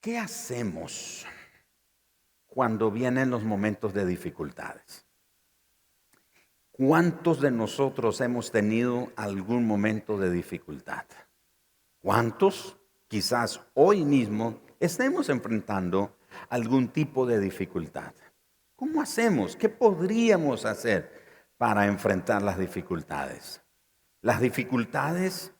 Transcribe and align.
¿Qué 0.00 0.18
hacemos 0.18 1.26
cuando 2.46 2.90
vienen 2.90 3.28
los 3.28 3.44
momentos 3.44 3.92
de 3.92 4.06
dificultades? 4.06 5.04
¿Cuántos 6.70 7.42
de 7.42 7.50
nosotros 7.50 8.22
hemos 8.22 8.50
tenido 8.50 9.12
algún 9.14 9.66
momento 9.66 10.16
de 10.16 10.30
dificultad? 10.30 11.04
¿Cuántos 12.00 12.78
quizás 13.08 13.60
hoy 13.74 14.02
mismo 14.06 14.62
estemos 14.78 15.28
enfrentando 15.28 16.16
algún 16.48 16.88
tipo 16.88 17.26
de 17.26 17.38
dificultad? 17.38 18.14
¿Cómo 18.76 19.02
hacemos? 19.02 19.54
¿Qué 19.54 19.68
podríamos 19.68 20.64
hacer 20.64 21.12
para 21.58 21.84
enfrentar 21.84 22.40
las 22.40 22.58
dificultades? 22.58 23.60
Las 24.22 24.40
dificultades 24.40 25.52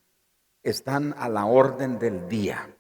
están 0.62 1.14
a 1.18 1.28
la 1.28 1.44
orden 1.44 1.98
del 1.98 2.26
día. 2.26 2.74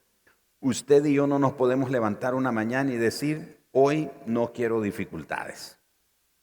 Usted 0.60 1.04
y 1.06 1.14
yo 1.14 1.26
no 1.26 1.38
nos 1.38 1.54
podemos 1.54 1.90
levantar 1.90 2.34
una 2.34 2.52
mañana 2.52 2.92
y 2.92 2.96
decir, 2.96 3.58
hoy 3.72 4.10
no 4.26 4.52
quiero 4.52 4.80
dificultades. 4.80 5.78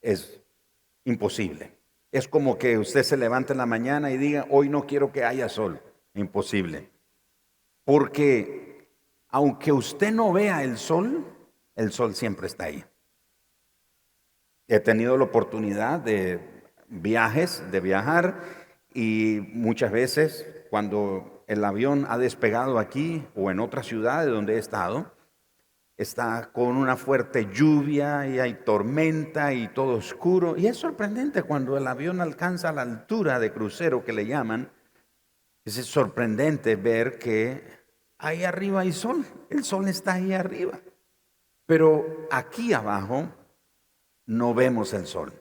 Es 0.01 0.41
imposible. 1.05 1.71
Es 2.11 2.27
como 2.27 2.57
que 2.57 2.77
usted 2.77 3.03
se 3.03 3.17
levante 3.17 3.53
en 3.53 3.59
la 3.59 3.65
mañana 3.65 4.11
y 4.11 4.17
diga, 4.17 4.47
hoy 4.49 4.69
no 4.69 4.87
quiero 4.87 5.11
que 5.11 5.23
haya 5.23 5.49
sol. 5.49 5.81
Imposible. 6.13 6.89
Porque 7.83 8.89
aunque 9.29 9.71
usted 9.71 10.11
no 10.11 10.33
vea 10.33 10.63
el 10.63 10.77
sol, 10.77 11.25
el 11.75 11.91
sol 11.91 12.15
siempre 12.15 12.47
está 12.47 12.65
ahí. 12.65 12.83
He 14.67 14.79
tenido 14.79 15.17
la 15.17 15.25
oportunidad 15.25 15.99
de 15.99 16.39
viajes, 16.87 17.63
de 17.71 17.79
viajar, 17.79 18.41
y 18.93 19.39
muchas 19.53 19.91
veces 19.91 20.45
cuando 20.69 21.36
el 21.47 21.63
avión 21.63 22.05
ha 22.09 22.17
despegado 22.17 22.77
aquí 22.77 23.25
o 23.35 23.49
en 23.49 23.59
otra 23.59 23.81
ciudad 23.81 24.25
de 24.25 24.31
donde 24.31 24.55
he 24.55 24.57
estado, 24.59 25.13
está 25.95 26.51
con 26.51 26.75
una 26.77 26.95
fuerte 26.97 27.49
lluvia 27.51 28.27
y 28.27 28.39
hay 28.39 28.53
tormenta 28.65 29.53
y 29.53 29.69
todo 29.69 29.95
oscuro. 29.95 30.55
Y 30.57 30.67
es 30.67 30.77
sorprendente 30.77 31.43
cuando 31.43 31.77
el 31.77 31.87
avión 31.87 32.21
alcanza 32.21 32.71
la 32.71 32.83
altura 32.83 33.39
de 33.39 33.51
crucero 33.51 34.03
que 34.03 34.13
le 34.13 34.27
llaman. 34.27 34.71
Es 35.63 35.73
sorprendente 35.85 36.75
ver 36.75 37.17
que 37.17 37.63
ahí 38.17 38.43
arriba 38.43 38.81
hay 38.81 38.91
sol, 38.91 39.25
el 39.49 39.63
sol 39.63 39.87
está 39.87 40.13
ahí 40.13 40.33
arriba. 40.33 40.79
Pero 41.65 42.27
aquí 42.29 42.73
abajo 42.73 43.29
no 44.25 44.53
vemos 44.53 44.93
el 44.93 45.07
sol. 45.07 45.33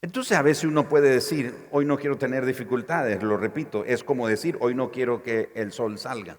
Entonces 0.00 0.36
a 0.36 0.42
veces 0.42 0.64
uno 0.64 0.88
puede 0.88 1.10
decir, 1.10 1.54
hoy 1.72 1.84
no 1.84 1.98
quiero 1.98 2.16
tener 2.16 2.46
dificultades, 2.46 3.22
lo 3.22 3.36
repito, 3.36 3.84
es 3.84 4.04
como 4.04 4.28
decir, 4.28 4.56
hoy 4.60 4.74
no 4.74 4.90
quiero 4.92 5.22
que 5.22 5.50
el 5.54 5.72
sol 5.72 5.98
salga. 5.98 6.38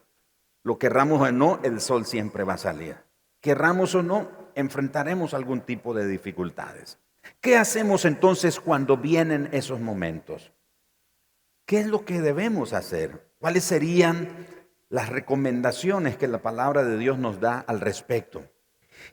Lo 0.64 0.78
querramos 0.78 1.22
o 1.22 1.32
no, 1.32 1.60
el 1.64 1.82
sol 1.82 2.06
siempre 2.06 2.44
va 2.44 2.54
a 2.54 2.58
salir. 2.58 2.98
Querramos 3.42 3.96
o 3.96 4.04
no, 4.04 4.30
enfrentaremos 4.56 5.34
algún 5.34 5.62
tipo 5.62 5.94
de 5.94 6.08
dificultades. 6.08 7.00
¿Qué 7.42 7.58
hacemos 7.58 8.06
entonces 8.06 8.60
cuando 8.60 8.98
vienen 8.98 9.50
esos 9.52 9.80
momentos? 9.80 10.52
¿Qué 11.66 11.82
es 11.82 11.88
lo 11.88 12.06
que 12.06 12.22
debemos 12.22 12.74
hacer? 12.74 13.30
¿Cuáles 13.40 13.64
serían 13.64 14.30
las 14.90 15.10
recomendaciones 15.10 16.18
que 16.18 16.28
la 16.28 16.42
palabra 16.42 16.84
de 16.84 16.98
Dios 16.98 17.18
nos 17.18 17.40
da 17.40 17.60
al 17.60 17.80
respecto? 17.80 18.44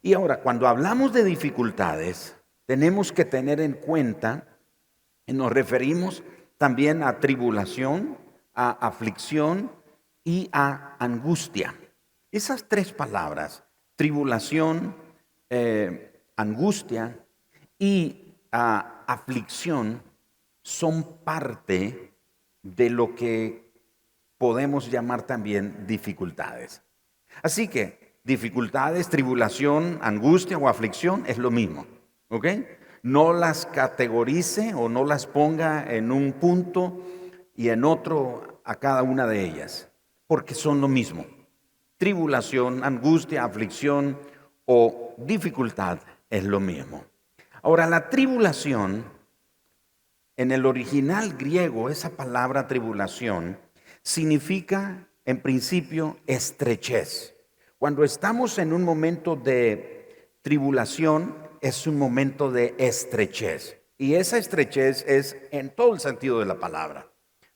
Y 0.02 0.14
ahora, 0.14 0.40
cuando 0.40 0.66
hablamos 0.66 1.12
de 1.12 1.22
dificultades, 1.22 2.36
tenemos 2.66 3.12
que 3.12 3.24
tener 3.24 3.60
en 3.60 3.72
cuenta, 3.72 4.46
y 5.24 5.32
nos 5.32 5.50
referimos 5.52 6.22
también 6.58 7.02
a 7.02 7.20
tribulación, 7.20 8.18
a 8.54 8.70
aflicción 8.70 9.70
y 10.24 10.48
a 10.52 10.96
angustia. 10.98 11.74
Esas 12.32 12.68
tres 12.68 12.92
palabras, 12.92 13.64
tribulación, 13.94 14.94
eh, 15.48 16.22
angustia 16.36 17.24
y 17.78 18.34
ah, 18.52 19.04
aflicción, 19.06 20.02
son 20.62 21.18
parte 21.24 22.12
de 22.62 22.90
lo 22.90 23.14
que 23.14 23.70
podemos 24.38 24.90
llamar 24.90 25.22
también 25.22 25.86
dificultades. 25.86 26.82
Así 27.42 27.68
que 27.68 28.18
dificultades, 28.24 29.08
tribulación, 29.08 30.00
angustia 30.02 30.58
o 30.58 30.68
aflicción 30.68 31.24
es 31.28 31.38
lo 31.38 31.52
mismo. 31.52 31.86
¿Ok? 32.28 32.46
No 33.02 33.32
las 33.32 33.66
categorice 33.66 34.74
o 34.74 34.88
no 34.88 35.04
las 35.04 35.26
ponga 35.26 35.94
en 35.94 36.10
un 36.10 36.32
punto 36.32 37.02
y 37.54 37.68
en 37.68 37.84
otro 37.84 38.60
a 38.64 38.74
cada 38.76 39.02
una 39.02 39.26
de 39.26 39.44
ellas, 39.44 39.88
porque 40.26 40.54
son 40.54 40.80
lo 40.80 40.88
mismo. 40.88 41.24
Tribulación, 41.98 42.82
angustia, 42.84 43.44
aflicción 43.44 44.18
o 44.64 45.14
dificultad 45.18 46.00
es 46.28 46.44
lo 46.44 46.60
mismo. 46.60 47.04
Ahora, 47.62 47.86
la 47.86 48.10
tribulación, 48.10 49.04
en 50.36 50.52
el 50.52 50.66
original 50.66 51.34
griego, 51.38 51.88
esa 51.88 52.10
palabra 52.10 52.66
tribulación, 52.66 53.58
significa 54.02 55.08
en 55.24 55.40
principio 55.40 56.18
estrechez. 56.26 57.34
Cuando 57.78 58.04
estamos 58.04 58.58
en 58.58 58.72
un 58.72 58.82
momento 58.82 59.36
de 59.36 60.30
tribulación, 60.42 61.45
es 61.66 61.86
un 61.86 61.98
momento 61.98 62.50
de 62.50 62.74
estrechez. 62.78 63.80
Y 63.98 64.14
esa 64.14 64.38
estrechez 64.38 65.04
es 65.08 65.36
en 65.50 65.70
todo 65.70 65.94
el 65.94 66.00
sentido 66.00 66.38
de 66.38 66.46
la 66.46 66.58
palabra. 66.58 67.10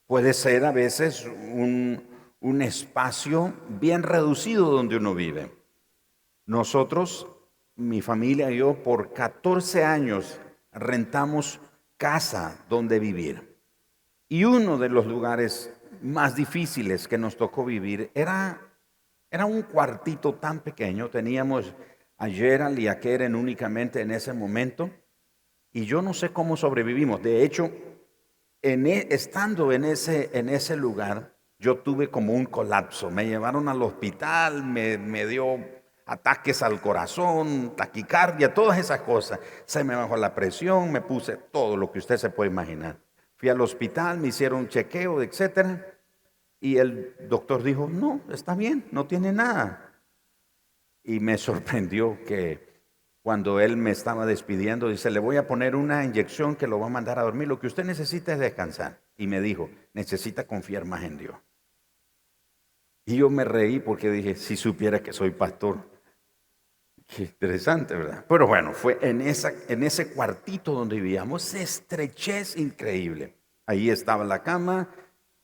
Puede 0.06 0.34
ser 0.34 0.65
a 0.65 0.72
veces 0.72 1.25
un, 1.26 2.03
un 2.41 2.62
espacio 2.62 3.54
bien 3.69 4.03
reducido 4.03 4.71
donde 4.71 4.97
uno 4.97 5.15
vive. 5.15 5.53
Nosotros, 6.47 7.28
mi 7.76 8.03
familia 8.03 8.50
y 8.50 8.59
yo, 8.59 8.82
por 8.82 9.12
14 9.12 9.84
años 9.84 10.41
rentamos 10.72 11.60
casa 11.97 12.65
donde 12.69 12.98
vivir. 12.98 13.56
Y 14.28 14.44
uno 14.44 14.78
de 14.78 14.88
los 14.88 15.06
lugares 15.06 15.72
más 16.03 16.34
difíciles 16.34 17.06
que 17.06 17.19
nos 17.19 17.37
tocó 17.37 17.65
vivir 17.65 18.10
era, 18.15 18.60
era 19.31 19.44
un 19.44 19.62
cuartito 19.62 20.34
tan 20.34 20.60
pequeño. 20.60 21.10
Teníamos 21.10 21.75
Gerald 22.29 22.79
y 22.79 22.89
a 22.89 23.01
Keren 23.01 23.35
únicamente 23.35 24.01
en 24.01 24.11
ese 24.11 24.33
momento. 24.33 24.91
Y 25.73 25.85
yo 25.87 26.03
no 26.03 26.13
sé 26.13 26.31
cómo 26.31 26.57
sobrevivimos. 26.57 27.23
De 27.23 27.43
hecho, 27.43 27.71
en, 28.63 28.87
e, 28.87 29.09
estando 29.11 29.73
en 29.73 29.85
ese, 29.85 30.31
en 30.33 30.49
ese 30.49 30.77
lugar, 30.77 31.37
yo 31.59 31.79
tuve 31.79 32.11
como 32.11 32.35
un 32.35 32.47
colapso. 32.47 33.11
Me 33.11 33.27
llevaron 33.27 33.69
al 33.69 33.83
hospital, 33.83 34.65
me, 34.65 34.99
me 34.99 35.27
dio 35.27 35.59
ataques 36.07 36.63
al 36.63 36.81
corazón, 36.81 37.75
taquicardia, 37.77 38.53
todas 38.53 38.79
esas 38.79 39.03
cosas. 39.03 39.39
Se 39.65 39.85
me 39.85 39.95
bajó 39.95 40.17
la 40.17 40.35
presión, 40.35 40.91
me 40.91 41.01
puse 41.01 41.37
todo 41.37 41.77
lo 41.77 41.93
que 41.93 42.01
usted 42.01 42.17
se 42.17 42.31
puede 42.31 42.51
imaginar. 42.51 42.99
Fui 43.37 43.49
al 43.49 43.61
hospital, 43.61 44.19
me 44.19 44.29
hicieron 44.29 44.61
un 44.61 44.69
chequeo, 44.69 45.23
etcétera. 45.23 45.87
Y 46.61 46.77
el 46.77 47.15
doctor 47.29 47.63
dijo, 47.63 47.89
no, 47.89 48.21
está 48.31 48.55
bien, 48.55 48.87
no 48.91 49.07
tiene 49.07 49.33
nada. 49.33 49.90
Y 51.03 51.21
me 51.21 51.38
sorprendió 51.38 52.19
que 52.27 52.71
cuando 53.22 53.61
él 53.61 53.77
me 53.77 53.91
estaba 53.91 54.25
despidiendo, 54.25 54.88
dice, 54.88 55.11
le 55.11 55.21
voy 55.21 55.37
a 55.37 55.47
poner 55.47 55.77
una 55.77 56.05
inyección 56.05 56.56
que 56.56 56.66
lo 56.66 56.81
va 56.81 56.87
a 56.87 56.91
mandar 56.91 57.19
a 57.19 57.22
dormir. 57.22 57.49
Lo 57.49 57.61
que 57.61 57.66
usted 57.66 57.84
necesita 57.84 58.33
es 58.33 58.38
descansar. 58.38 59.00
Y 59.16 59.27
me 59.27 59.41
dijo, 59.41 59.71
necesita 59.93 60.47
confiar 60.47 60.87
más 60.87 61.05
en 61.05 61.19
Dios. 61.19 61.37
Y 63.05 63.16
yo 63.16 63.28
me 63.28 63.44
reí 63.44 63.78
porque 63.78 64.10
dije, 64.10 64.37
si 64.37 64.56
supiera 64.56 65.03
que 65.03 65.12
soy 65.12 65.31
pastor. 65.33 65.78
Qué 67.06 67.25
interesante, 67.25 67.94
¿verdad? 67.94 68.25
Pero 68.28 68.47
bueno, 68.47 68.72
fue 68.72 68.99
en, 69.03 69.21
esa, 69.21 69.53
en 69.69 69.83
ese 69.83 70.12
cuartito 70.12 70.72
donde 70.72 70.97
vivíamos, 70.97 71.55
estrechez 71.55 72.56
increíble. 72.56 73.34
Ahí 73.66 73.91
estaba 73.91 74.25
la 74.25 74.43
cama, 74.43 74.91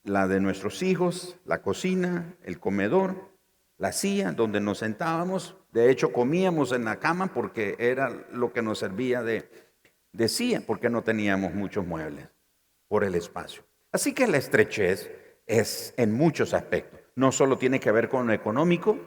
la 0.05 0.29
de 0.29 0.41
nuestros 0.41 0.83
hijos, 0.83 1.37
la 1.45 1.63
cocina, 1.63 2.37
el 2.43 2.61
comedor 2.61 3.36
la 3.79 3.93
silla 3.93 4.33
donde 4.33 4.61
nos 4.61 4.79
sentábamos. 4.79 5.57
De 5.73 5.91
hecho, 5.91 6.13
comíamos 6.13 6.73
en 6.73 6.85
la 6.85 6.99
cama 6.99 7.33
porque 7.33 7.77
era 7.79 8.11
lo 8.33 8.53
que 8.53 8.63
nos 8.63 8.79
servía 8.79 9.23
de, 9.23 9.51
de 10.13 10.29
silla, 10.29 10.63
porque 10.67 10.89
no 10.89 11.03
teníamos 11.03 11.55
muchos 11.55 11.87
muebles 11.87 12.29
por 12.89 13.05
el 13.05 13.15
espacio. 13.15 13.65
Así 13.93 14.13
que 14.13 14.27
la 14.27 14.39
estrechez 14.39 15.11
es 15.47 15.95
en 15.97 16.13
muchos 16.13 16.55
aspectos. 16.55 17.01
No 17.15 17.33
solo 17.33 17.57
tiene 17.59 17.81
que 17.81 17.93
ver 17.93 18.09
con 18.09 18.27
lo 18.27 18.33
económico, 18.33 18.99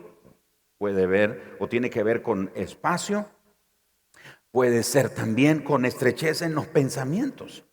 puede 0.77 1.05
ver, 1.05 1.57
o 1.59 1.67
tiene 1.67 1.89
que 1.89 2.03
ver 2.03 2.21
con 2.21 2.51
espacio, 2.55 3.29
puede 4.51 4.83
ser 4.83 5.09
también 5.09 5.61
con 5.61 5.85
estrechez 5.85 6.41
en 6.41 6.55
los 6.55 6.67
pensamientos. 6.67 7.65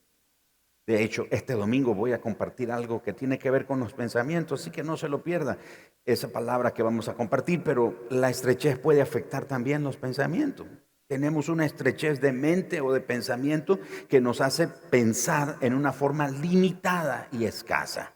De 0.87 1.03
hecho, 1.03 1.27
este 1.31 1.55
domingo 1.55 1.95
voy 1.95 2.13
a 2.13 2.21
compartir 2.21 2.71
algo 2.71 3.03
que 3.03 3.13
tiene 3.13 3.39
que 3.39 3.51
ver 3.51 3.67
con 3.67 3.81
los 3.81 3.93
pensamientos, 3.93 4.61
así 4.61 4.71
que 4.71 4.85
no 4.85 4.97
se 4.97 5.09
lo 5.09 5.23
pierda 5.23 5.59
esa 6.05 6.29
palabra 6.29 6.73
que 6.73 6.85
vamos 6.85 7.09
a 7.09 7.15
compartir, 7.15 7.65
pero 7.65 8.07
la 8.09 8.31
estrechez 8.31 8.79
puede 8.79 9.03
afectar 9.03 9.47
también 9.47 9.83
los 9.83 9.97
pensamientos. 9.97 10.69
Tenemos 11.09 11.49
una 11.49 11.67
estrechez 11.67 12.21
de 12.21 12.33
mente 12.33 12.81
o 12.81 12.93
de 12.93 13.01
pensamiento 13.01 13.81
que 14.09 14.21
nos 14.21 14.41
hace 14.41 14.69
pensar 14.69 15.57
en 15.61 15.75
una 15.75 15.93
forma 15.93 16.29
limitada 16.29 17.29
y 17.33 17.45
escasa. 17.45 18.15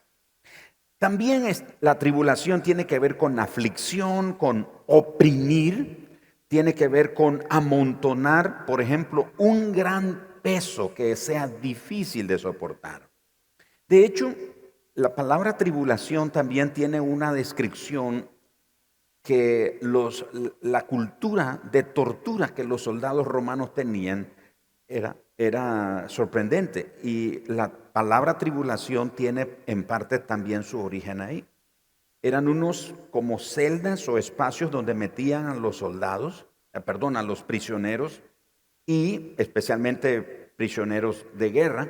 También 0.97 1.43
la 1.81 1.99
tribulación 1.99 2.63
tiene 2.63 2.85
que 2.85 2.99
ver 2.99 3.17
con 3.17 3.39
aflicción, 3.39 4.33
con 4.33 4.69
oprimir, 4.85 6.19
tiene 6.47 6.73
que 6.73 6.87
ver 6.87 7.13
con 7.13 7.43
amontonar, 7.49 8.65
por 8.65 8.81
ejemplo, 8.81 9.31
un 9.37 9.73
gran 9.73 10.30
peso 10.41 10.93
que 10.93 11.15
sea 11.15 11.47
difícil 11.47 12.27
de 12.27 12.37
soportar. 12.37 13.09
De 13.87 14.05
hecho, 14.05 14.33
la 14.95 15.15
palabra 15.15 15.57
tribulación 15.57 16.31
también 16.31 16.73
tiene 16.73 16.99
una 16.99 17.33
descripción 17.33 18.29
que 19.21 19.79
la 20.61 20.87
cultura 20.87 21.61
de 21.71 21.83
tortura 21.83 22.53
que 22.53 22.63
los 22.63 22.83
soldados 22.83 23.27
romanos 23.27 23.73
tenían 23.73 24.33
era, 24.87 25.15
era 25.37 26.05
sorprendente. 26.09 26.95
Y 27.03 27.43
la 27.47 27.71
palabra 27.71 28.37
tribulación 28.37 29.11
tiene 29.11 29.57
en 29.67 29.83
parte 29.83 30.19
también 30.19 30.63
su 30.63 30.79
origen 30.81 31.21
ahí. 31.21 31.45
Eran 32.23 32.47
unos 32.47 32.93
como 33.09 33.39
celdas 33.39 34.07
o 34.07 34.17
espacios 34.17 34.71
donde 34.71 34.93
metían 34.93 35.47
a 35.47 35.55
los 35.55 35.77
soldados, 35.77 36.45
eh, 36.73 36.79
perdón, 36.79 37.17
a 37.17 37.23
los 37.23 37.43
prisioneros 37.43 38.21
y 38.85 39.33
especialmente 39.37 40.21
prisioneros 40.55 41.25
de 41.33 41.49
guerra. 41.51 41.89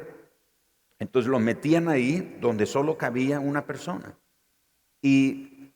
Entonces 0.99 1.29
los 1.29 1.41
metían 1.41 1.89
ahí 1.89 2.37
donde 2.39 2.65
solo 2.65 2.97
cabía 2.97 3.39
una 3.39 3.65
persona. 3.65 4.17
Y 5.01 5.73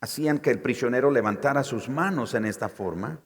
hacían 0.00 0.38
que 0.38 0.50
el 0.50 0.60
prisionero 0.60 1.10
levantara 1.10 1.62
sus 1.64 1.88
manos 1.88 2.34
en 2.34 2.44
esta 2.44 2.68
forma 2.68 3.20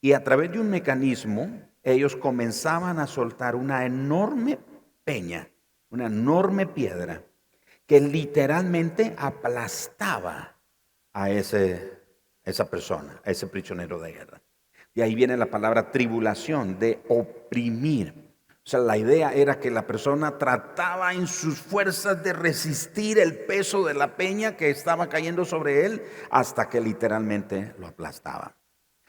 y 0.00 0.12
a 0.12 0.24
través 0.24 0.50
de 0.52 0.60
un 0.60 0.70
mecanismo 0.70 1.68
ellos 1.82 2.16
comenzaban 2.16 2.98
a 2.98 3.06
soltar 3.06 3.54
una 3.54 3.84
enorme 3.84 4.58
peña, 5.04 5.48
una 5.90 6.06
enorme 6.06 6.66
piedra 6.66 7.22
que 7.86 8.00
literalmente 8.00 9.14
aplastaba 9.16 10.56
a 11.12 11.30
ese, 11.30 12.02
esa 12.44 12.68
persona, 12.68 13.20
a 13.24 13.30
ese 13.30 13.46
prisionero 13.46 13.98
de 13.98 14.12
guerra. 14.12 14.42
Y 14.98 15.00
ahí 15.00 15.14
viene 15.14 15.36
la 15.36 15.46
palabra 15.46 15.92
tribulación, 15.92 16.80
de 16.80 17.00
oprimir. 17.06 18.14
O 18.48 18.68
sea, 18.68 18.80
la 18.80 18.98
idea 18.98 19.32
era 19.32 19.60
que 19.60 19.70
la 19.70 19.86
persona 19.86 20.38
trataba 20.38 21.14
en 21.14 21.28
sus 21.28 21.60
fuerzas 21.60 22.24
de 22.24 22.32
resistir 22.32 23.20
el 23.20 23.38
peso 23.38 23.84
de 23.84 23.94
la 23.94 24.16
peña 24.16 24.56
que 24.56 24.70
estaba 24.70 25.08
cayendo 25.08 25.44
sobre 25.44 25.86
él 25.86 26.02
hasta 26.32 26.68
que 26.68 26.80
literalmente 26.80 27.76
lo 27.78 27.86
aplastaba. 27.86 28.56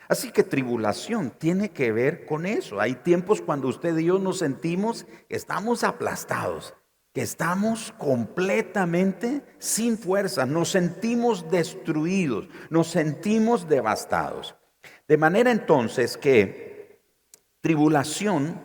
Así 0.08 0.32
que 0.32 0.44
tribulación 0.44 1.32
tiene 1.32 1.72
que 1.72 1.92
ver 1.92 2.28
con 2.28 2.46
eso. 2.46 2.80
Hay 2.80 2.94
tiempos 2.94 3.42
cuando 3.42 3.68
usted 3.68 3.98
y 3.98 4.06
yo 4.06 4.20
nos 4.20 4.38
sentimos 4.38 5.08
que 5.28 5.38
estamos 5.38 5.84
aplastados, 5.84 6.76
que 7.16 7.24
estamos 7.24 7.96
completamente 7.98 9.42
sin 9.58 9.98
fuerza, 9.98 10.46
nos 10.46 10.70
sentimos 10.70 11.50
destruidos, 11.50 12.48
nos 12.70 12.92
sentimos 12.92 13.68
devastados. 13.68 14.56
De 15.10 15.18
manera 15.18 15.50
entonces 15.50 16.18
que 16.18 17.02
tribulación 17.62 18.64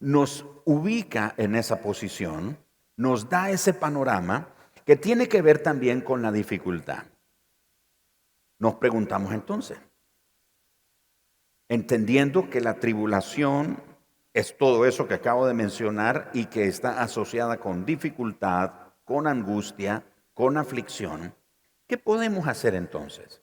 nos 0.00 0.44
ubica 0.64 1.32
en 1.36 1.54
esa 1.54 1.80
posición, 1.80 2.58
nos 2.96 3.28
da 3.28 3.50
ese 3.50 3.72
panorama 3.72 4.48
que 4.84 4.96
tiene 4.96 5.28
que 5.28 5.42
ver 5.42 5.62
también 5.62 6.00
con 6.00 6.22
la 6.22 6.32
dificultad. 6.32 7.04
Nos 8.58 8.74
preguntamos 8.74 9.32
entonces, 9.32 9.78
entendiendo 11.68 12.50
que 12.50 12.60
la 12.60 12.80
tribulación 12.80 13.80
es 14.34 14.58
todo 14.58 14.84
eso 14.86 15.06
que 15.06 15.14
acabo 15.14 15.46
de 15.46 15.54
mencionar 15.54 16.32
y 16.34 16.46
que 16.46 16.64
está 16.64 17.00
asociada 17.00 17.58
con 17.58 17.84
dificultad, 17.84 18.72
con 19.04 19.28
angustia, 19.28 20.02
con 20.34 20.56
aflicción, 20.56 21.32
¿qué 21.86 21.96
podemos 21.96 22.48
hacer 22.48 22.74
entonces? 22.74 23.39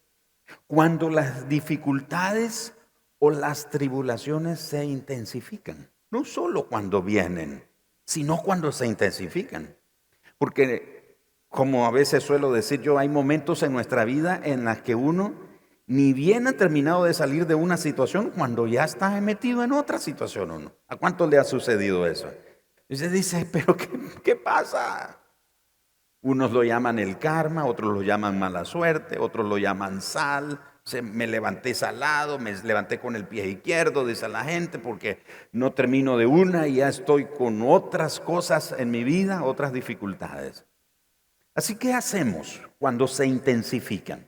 Cuando 0.67 1.09
las 1.09 1.49
dificultades 1.49 2.73
o 3.19 3.31
las 3.31 3.69
tribulaciones 3.69 4.59
se 4.59 4.85
intensifican. 4.85 5.89
No 6.09 6.23
solo 6.23 6.67
cuando 6.67 7.01
vienen, 7.01 7.63
sino 8.05 8.37
cuando 8.37 8.71
se 8.71 8.87
intensifican. 8.87 9.75
Porque, 10.37 11.19
como 11.49 11.85
a 11.85 11.91
veces 11.91 12.23
suelo 12.23 12.51
decir 12.51 12.81
yo, 12.81 12.97
hay 12.97 13.09
momentos 13.09 13.63
en 13.63 13.73
nuestra 13.73 14.05
vida 14.05 14.39
en 14.43 14.65
las 14.65 14.81
que 14.81 14.95
uno 14.95 15.47
ni 15.87 16.11
bien 16.11 16.47
ha 16.47 16.53
terminado 16.53 17.05
de 17.05 17.13
salir 17.13 17.47
de 17.47 17.55
una 17.55 17.77
situación 17.77 18.31
cuando 18.31 18.67
ya 18.67 18.83
está 18.83 19.19
metido 19.21 19.63
en 19.63 19.71
otra 19.71 19.99
situación 19.99 20.51
uno. 20.51 20.73
¿A 20.87 20.97
cuánto 20.97 21.27
le 21.27 21.37
ha 21.37 21.45
sucedido 21.45 22.05
eso? 22.05 22.29
Y 22.89 22.97
se 22.97 23.09
dice, 23.09 23.47
pero 23.51 23.75
¿qué, 23.75 23.89
qué 24.23 24.35
pasa? 24.35 25.19
Unos 26.27 26.51
lo 26.51 26.61
llaman 26.61 26.99
el 26.99 27.17
karma, 27.19 27.63
otros 27.63 27.93
lo 27.93 28.01
llaman 28.01 28.37
mala 28.37 28.65
suerte, 28.65 29.17
otros 29.17 29.45
lo 29.45 29.57
llaman 29.57 30.01
sal, 30.01 30.59
me 31.01 31.25
levanté 31.25 31.73
salado, 31.73 32.37
me 32.37 32.53
levanté 32.63 32.99
con 32.99 33.15
el 33.15 33.25
pie 33.25 33.47
izquierdo, 33.47 34.05
dice 34.05 34.27
la 34.27 34.43
gente, 34.43 34.77
porque 34.77 35.23
no 35.53 35.71
termino 35.71 36.17
de 36.17 36.25
una 36.25 36.67
y 36.67 36.75
ya 36.75 36.89
estoy 36.89 37.27
con 37.27 37.61
otras 37.61 38.19
cosas 38.19 38.75
en 38.77 38.91
mi 38.91 39.05
vida, 39.05 39.45
otras 39.45 39.71
dificultades. 39.71 40.65
Así 41.55 41.77
que 41.77 41.93
hacemos 41.93 42.61
cuando 42.77 43.07
se 43.07 43.25
intensifican? 43.25 44.27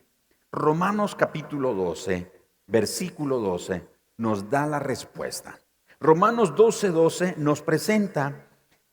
Romanos 0.50 1.14
capítulo 1.14 1.74
12, 1.74 2.32
versículo 2.66 3.40
12, 3.40 3.86
nos 4.16 4.48
da 4.48 4.66
la 4.66 4.78
respuesta. 4.78 5.60
Romanos 6.00 6.56
12, 6.56 6.88
12 6.92 7.34
nos 7.36 7.60
presenta 7.60 8.46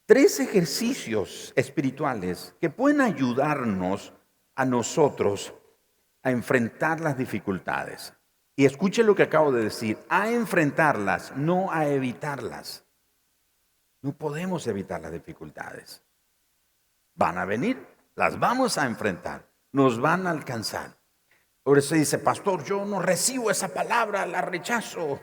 tres 0.08 0.40
ejercicios 0.40 1.52
espirituales 1.56 2.56
que 2.62 2.70
pueden 2.70 3.02
ayudarnos 3.02 4.14
a 4.56 4.66
nosotros 4.66 5.54
a 6.24 6.32
enfrentar 6.32 7.02
las 7.02 7.18
dificultades. 7.18 8.14
Y 8.56 8.66
escuche 8.66 9.04
lo 9.04 9.14
que 9.14 9.24
acabo 9.24 9.52
de 9.52 9.66
decir, 9.66 10.00
a 10.10 10.32
enfrentarlas, 10.32 11.36
no 11.36 11.72
a 11.72 11.88
evitarlas. 11.88 12.86
No 14.02 14.14
podemos 14.14 14.66
evitar 14.66 15.02
las 15.02 15.12
dificultades. 15.12 16.02
Van 17.14 17.38
a 17.38 17.46
venir, 17.46 17.86
las 18.16 18.40
vamos 18.40 18.78
a 18.78 18.86
enfrentar, 18.86 19.46
nos 19.74 20.00
van 20.00 20.26
a 20.26 20.32
alcanzar. 20.32 20.98
Por 21.64 21.78
eso 21.78 21.96
dice, 21.96 22.18
pastor, 22.18 22.64
yo 22.64 22.86
no 22.86 23.02
recibo 23.02 23.52
esa 23.52 23.68
palabra, 23.68 24.26
la 24.26 24.42
rechazo. 24.42 25.20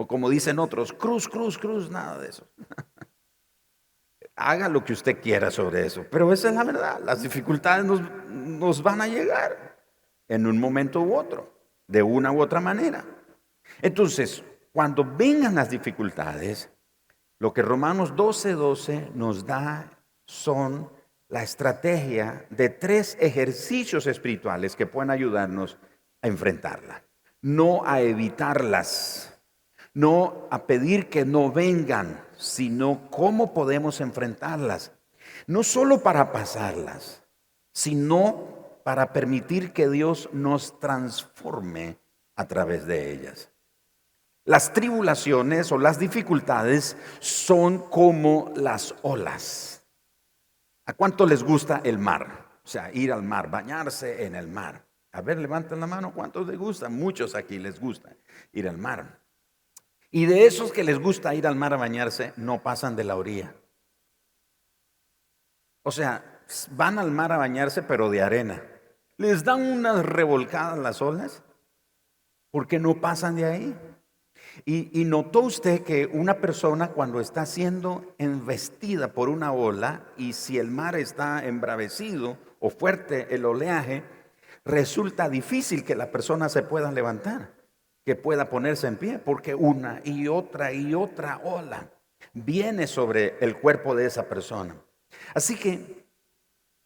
O 0.00 0.06
como 0.06 0.30
dicen 0.30 0.60
otros, 0.60 0.92
cruz, 0.92 1.28
cruz, 1.28 1.58
cruz, 1.58 1.90
nada 1.90 2.18
de 2.18 2.28
eso. 2.28 2.46
Haga 4.36 4.68
lo 4.68 4.84
que 4.84 4.92
usted 4.92 5.20
quiera 5.20 5.50
sobre 5.50 5.84
eso, 5.84 6.06
pero 6.08 6.32
esa 6.32 6.50
es 6.50 6.54
la 6.54 6.62
verdad. 6.62 7.00
Las 7.04 7.20
dificultades 7.20 7.84
nos, 7.84 8.00
nos 8.30 8.80
van 8.80 9.00
a 9.00 9.08
llegar 9.08 9.76
en 10.28 10.46
un 10.46 10.60
momento 10.60 11.00
u 11.02 11.16
otro, 11.16 11.52
de 11.88 12.00
una 12.04 12.30
u 12.30 12.40
otra 12.40 12.60
manera. 12.60 13.04
Entonces, 13.82 14.44
cuando 14.70 15.04
vengan 15.04 15.56
las 15.56 15.68
dificultades, 15.68 16.70
lo 17.40 17.52
que 17.52 17.62
Romanos 17.62 18.14
12:12 18.14 18.54
12 18.54 19.10
nos 19.14 19.46
da 19.46 19.90
son 20.26 20.92
la 21.28 21.42
estrategia 21.42 22.46
de 22.50 22.68
tres 22.68 23.18
ejercicios 23.20 24.06
espirituales 24.06 24.76
que 24.76 24.86
pueden 24.86 25.10
ayudarnos 25.10 25.76
a 26.22 26.28
enfrentarla, 26.28 27.02
no 27.42 27.84
a 27.84 28.00
evitarlas, 28.00 29.37
no 29.98 30.46
a 30.52 30.64
pedir 30.68 31.08
que 31.08 31.24
no 31.24 31.50
vengan, 31.50 32.24
sino 32.36 33.10
cómo 33.10 33.52
podemos 33.52 34.00
enfrentarlas, 34.00 34.92
no 35.48 35.64
solo 35.64 36.04
para 36.04 36.30
pasarlas, 36.30 37.24
sino 37.72 38.80
para 38.84 39.12
permitir 39.12 39.72
que 39.72 39.88
Dios 39.88 40.28
nos 40.32 40.78
transforme 40.78 41.98
a 42.36 42.46
través 42.46 42.86
de 42.86 43.10
ellas. 43.10 43.50
Las 44.44 44.72
tribulaciones 44.72 45.72
o 45.72 45.78
las 45.78 45.98
dificultades 45.98 46.96
son 47.18 47.80
como 47.90 48.52
las 48.54 48.94
olas. 49.02 49.84
¿A 50.86 50.92
cuánto 50.92 51.26
les 51.26 51.42
gusta 51.42 51.80
el 51.82 51.98
mar? 51.98 52.60
O 52.62 52.68
sea, 52.68 52.92
ir 52.92 53.12
al 53.12 53.24
mar, 53.24 53.50
bañarse 53.50 54.24
en 54.24 54.36
el 54.36 54.46
mar. 54.46 54.86
A 55.10 55.22
ver, 55.22 55.38
levanten 55.38 55.80
la 55.80 55.88
mano, 55.88 56.14
¿cuántos 56.14 56.46
les 56.46 56.56
gusta? 56.56 56.88
Muchos 56.88 57.34
aquí 57.34 57.58
les 57.58 57.80
gusta 57.80 58.14
ir 58.52 58.68
al 58.68 58.78
mar. 58.78 59.17
Y 60.10 60.26
de 60.26 60.46
esos 60.46 60.72
que 60.72 60.84
les 60.84 60.98
gusta 60.98 61.34
ir 61.34 61.46
al 61.46 61.56
mar 61.56 61.74
a 61.74 61.76
bañarse, 61.76 62.32
no 62.36 62.62
pasan 62.62 62.96
de 62.96 63.04
la 63.04 63.16
orilla. 63.16 63.54
O 65.82 65.90
sea, 65.90 66.40
van 66.70 66.98
al 66.98 67.10
mar 67.10 67.32
a 67.32 67.36
bañarse, 67.36 67.82
pero 67.82 68.10
de 68.10 68.22
arena. 68.22 68.62
Les 69.16 69.44
dan 69.44 69.60
unas 69.62 70.04
revolcadas 70.04 70.78
las 70.78 71.02
olas 71.02 71.42
porque 72.50 72.78
no 72.78 73.00
pasan 73.00 73.36
de 73.36 73.44
ahí. 73.44 73.76
Y, 74.64 75.04
notó 75.04 75.40
usted 75.40 75.82
que 75.82 76.06
una 76.06 76.40
persona 76.40 76.88
cuando 76.88 77.20
está 77.20 77.46
siendo 77.46 78.14
embestida 78.18 79.12
por 79.12 79.28
una 79.28 79.52
ola 79.52 80.04
y 80.16 80.32
si 80.32 80.58
el 80.58 80.70
mar 80.70 80.96
está 80.96 81.44
embravecido 81.46 82.38
o 82.58 82.70
fuerte 82.70 83.34
el 83.34 83.44
oleaje, 83.44 84.02
resulta 84.64 85.28
difícil 85.28 85.84
que 85.84 85.94
la 85.94 86.10
persona 86.10 86.48
se 86.48 86.62
pueda 86.62 86.90
levantar, 86.90 87.52
que 88.08 88.16
pueda 88.16 88.48
ponerse 88.48 88.86
en 88.86 88.96
pie, 88.96 89.18
porque 89.18 89.54
una 89.54 90.00
y 90.02 90.28
otra 90.28 90.72
y 90.72 90.94
otra 90.94 91.42
ola 91.44 91.90
viene 92.32 92.86
sobre 92.86 93.36
el 93.40 93.58
cuerpo 93.58 93.94
de 93.94 94.06
esa 94.06 94.30
persona. 94.30 94.76
Así 95.34 95.56
que 95.56 96.06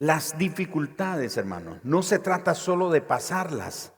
las 0.00 0.36
dificultades, 0.36 1.36
hermanos, 1.36 1.78
no 1.84 2.02
se 2.02 2.18
trata 2.18 2.56
solo 2.56 2.90
de 2.90 3.02
pasarlas. 3.02 3.92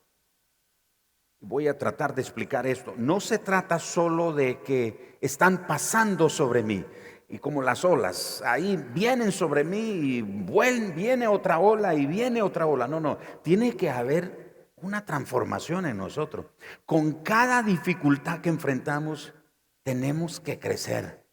Voy 1.41 1.67
a 1.67 1.79
tratar 1.79 2.15
de 2.15 2.21
explicar 2.21 2.67
esto. 2.67 2.93
No 2.99 3.21
se 3.21 3.39
trata 3.39 3.79
solo 3.79 4.35
de 4.35 4.61
que 4.61 5.17
están 5.23 5.67
pasando 5.67 6.29
sobre 6.29 6.63
mí 6.63 6.85
y 7.27 7.39
como 7.39 7.63
las 7.63 7.87
olas, 7.87 8.43
ahí 8.45 8.77
vienen 8.93 9.33
sobre 9.33 9.65
mí 9.65 9.79
y 9.79 10.23
viene 10.95 11.27
otra 11.27 11.59
ola 11.59 11.95
y 11.95 12.05
viene 12.05 12.43
otra 12.43 12.67
ola. 12.67 12.87
No, 12.87 13.01
no, 13.01 13.17
tiene 13.43 13.75
que 13.75 13.89
haber 13.89 14.44
una 14.85 15.05
transformación 15.05 15.87
en 15.87 15.97
nosotros. 15.97 16.47
Con 16.85 17.23
cada 17.23 17.63
dificultad 17.63 18.41
que 18.41 18.51
enfrentamos, 18.51 19.33
tenemos 19.83 20.41
que 20.41 20.59
crecer. 20.59 21.25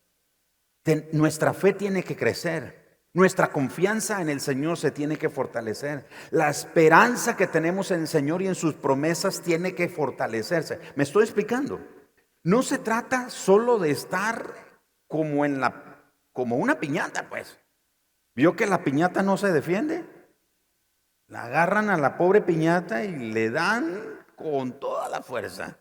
nuestra 1.11 1.53
fe 1.53 1.73
tiene 1.73 2.03
que 2.03 2.15
crecer. 2.15 2.81
Nuestra 3.13 3.51
confianza 3.51 4.21
en 4.21 4.29
el 4.29 4.39
Señor 4.39 4.77
se 4.77 4.91
tiene 4.91 5.17
que 5.17 5.29
fortalecer. 5.29 6.07
La 6.31 6.49
esperanza 6.49 7.35
que 7.35 7.45
tenemos 7.45 7.91
en 7.91 8.01
el 8.01 8.07
Señor 8.07 8.41
y 8.41 8.47
en 8.47 8.55
sus 8.55 8.73
promesas 8.73 9.41
tiene 9.41 9.75
que 9.75 9.89
fortalecerse. 9.89 10.79
¿Me 10.95 11.03
estoy 11.03 11.23
explicando? 11.23 11.81
No 12.43 12.63
se 12.63 12.77
trata 12.77 13.29
solo 13.29 13.79
de 13.79 13.91
estar 13.91 14.53
como 15.07 15.43
en 15.43 15.59
la 15.59 15.91
como 16.31 16.55
una 16.55 16.79
piñata, 16.79 17.27
pues. 17.29 17.59
¿Vio 18.33 18.55
que 18.55 18.65
la 18.65 18.83
piñata 18.83 19.21
no 19.21 19.35
se 19.35 19.51
defiende? 19.51 20.05
La 21.31 21.45
agarran 21.45 21.89
a 21.89 21.95
la 21.95 22.17
pobre 22.17 22.41
piñata 22.41 23.05
y 23.05 23.31
le 23.31 23.49
dan 23.51 24.19
con 24.35 24.73
toda 24.81 25.07
la 25.07 25.21
fuerza. 25.21 25.77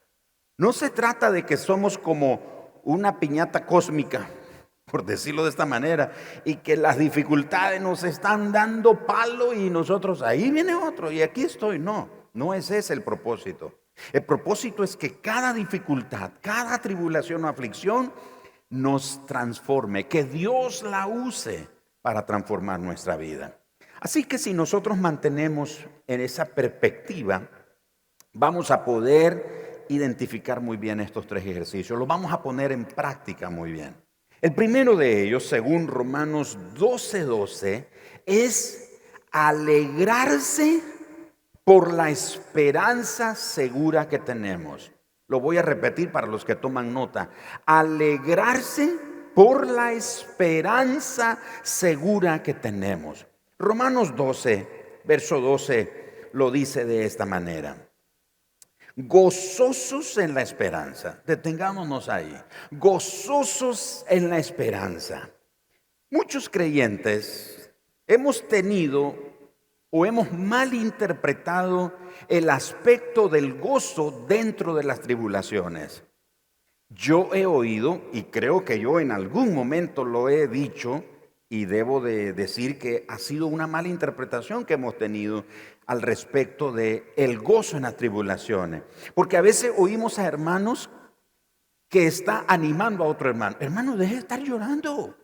No 0.56 0.72
se 0.72 0.90
trata 0.90 1.32
de 1.32 1.44
que 1.44 1.56
somos 1.56 1.98
como 1.98 2.80
una 2.84 3.18
piñata 3.18 3.66
cósmica, 3.66 4.30
por 4.84 5.04
decirlo 5.04 5.42
de 5.42 5.50
esta 5.50 5.66
manera, 5.66 6.12
y 6.44 6.58
que 6.58 6.76
las 6.76 6.98
dificultades 6.98 7.82
nos 7.82 8.04
están 8.04 8.52
dando 8.52 9.04
palo 9.04 9.52
y 9.52 9.70
nosotros 9.70 10.22
ahí 10.22 10.52
viene 10.52 10.72
otro 10.76 11.10
y 11.10 11.20
aquí 11.20 11.42
estoy. 11.42 11.80
No, 11.80 12.08
no 12.32 12.54
es 12.54 12.70
ese 12.70 12.92
el 12.92 13.02
propósito. 13.02 13.74
El 14.12 14.22
propósito 14.22 14.84
es 14.84 14.96
que 14.96 15.20
cada 15.20 15.52
dificultad, 15.52 16.30
cada 16.40 16.78
tribulación 16.78 17.44
o 17.44 17.48
aflicción 17.48 18.12
nos 18.68 19.26
transforme, 19.26 20.06
que 20.06 20.22
Dios 20.22 20.84
la 20.84 21.08
use 21.08 21.66
para 22.02 22.24
transformar 22.24 22.78
nuestra 22.78 23.16
vida. 23.16 23.59
Así 24.00 24.24
que 24.24 24.38
si 24.38 24.54
nosotros 24.54 24.96
mantenemos 24.96 25.86
en 26.06 26.20
esa 26.22 26.46
perspectiva, 26.46 27.48
vamos 28.32 28.70
a 28.70 28.84
poder 28.84 29.84
identificar 29.90 30.60
muy 30.60 30.78
bien 30.78 31.00
estos 31.00 31.26
tres 31.26 31.44
ejercicios, 31.44 31.98
los 31.98 32.08
vamos 32.08 32.32
a 32.32 32.42
poner 32.42 32.72
en 32.72 32.84
práctica 32.86 33.50
muy 33.50 33.72
bien. 33.72 33.94
El 34.40 34.54
primero 34.54 34.96
de 34.96 35.22
ellos, 35.22 35.46
según 35.46 35.86
Romanos 35.86 36.56
12:12, 36.74 37.24
12, 37.24 37.88
es 38.24 39.00
alegrarse 39.32 40.80
por 41.62 41.92
la 41.92 42.08
esperanza 42.08 43.34
segura 43.34 44.08
que 44.08 44.18
tenemos. 44.18 44.92
Lo 45.28 45.40
voy 45.40 45.58
a 45.58 45.62
repetir 45.62 46.10
para 46.10 46.26
los 46.26 46.44
que 46.44 46.56
toman 46.56 46.94
nota. 46.94 47.30
Alegrarse 47.66 48.96
por 49.34 49.66
la 49.66 49.92
esperanza 49.92 51.38
segura 51.62 52.42
que 52.42 52.54
tenemos. 52.54 53.26
Romanos 53.60 54.16
12, 54.16 55.02
verso 55.04 55.38
12, 55.38 56.30
lo 56.32 56.50
dice 56.50 56.86
de 56.86 57.04
esta 57.04 57.26
manera. 57.26 57.76
Gozosos 58.96 60.16
en 60.16 60.32
la 60.32 60.40
esperanza. 60.40 61.22
Detengámonos 61.26 62.08
ahí. 62.08 62.34
Gozosos 62.70 64.06
en 64.08 64.30
la 64.30 64.38
esperanza. 64.38 65.28
Muchos 66.10 66.48
creyentes 66.48 67.70
hemos 68.06 68.48
tenido 68.48 69.14
o 69.90 70.06
hemos 70.06 70.32
malinterpretado 70.32 71.92
el 72.28 72.48
aspecto 72.48 73.28
del 73.28 73.60
gozo 73.60 74.24
dentro 74.26 74.74
de 74.74 74.84
las 74.84 75.00
tribulaciones. 75.00 76.02
Yo 76.88 77.34
he 77.34 77.44
oído, 77.44 78.00
y 78.14 78.22
creo 78.22 78.64
que 78.64 78.80
yo 78.80 79.00
en 79.00 79.12
algún 79.12 79.54
momento 79.54 80.02
lo 80.02 80.30
he 80.30 80.48
dicho, 80.48 81.04
y 81.52 81.64
debo 81.64 82.00
de 82.00 82.32
decir 82.32 82.78
que 82.78 83.04
ha 83.08 83.18
sido 83.18 83.48
una 83.48 83.66
mala 83.66 83.88
interpretación 83.88 84.64
que 84.64 84.74
hemos 84.74 84.96
tenido 84.96 85.44
al 85.84 86.00
respecto 86.00 86.70
de 86.70 87.12
el 87.16 87.40
gozo 87.40 87.76
en 87.76 87.82
las 87.82 87.96
tribulaciones. 87.96 88.84
Porque 89.14 89.36
a 89.36 89.40
veces 89.40 89.72
oímos 89.76 90.20
a 90.20 90.26
hermanos 90.26 90.88
que 91.88 92.06
está 92.06 92.44
animando 92.46 93.02
a 93.02 93.08
otro 93.08 93.28
hermano. 93.28 93.56
Hermano, 93.58 93.96
deje 93.96 94.14
de 94.14 94.20
estar 94.20 94.40
llorando. 94.40 95.16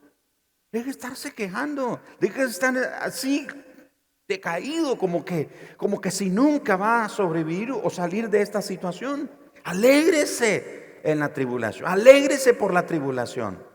Deje 0.73 0.87
de 0.87 0.90
estarse 0.90 1.33
quejando. 1.33 2.00
Deje 2.18 2.40
de 2.40 2.50
estar 2.50 2.76
así 3.00 3.47
decaído, 4.26 4.99
como 4.99 5.25
que, 5.25 5.49
como 5.76 6.00
que 6.00 6.11
si 6.11 6.28
nunca 6.28 6.76
va 6.76 7.04
a 7.04 7.09
sobrevivir 7.09 7.71
o 7.71 7.88
salir 7.88 8.28
de 8.28 8.42
esta 8.42 8.61
situación. 8.62 9.30
Alégrese 9.62 10.99
en 11.04 11.21
la 11.21 11.33
tribulación, 11.33 11.88
alégrese 11.88 12.52
por 12.52 12.75
la 12.75 12.85
tribulación. 12.85 13.65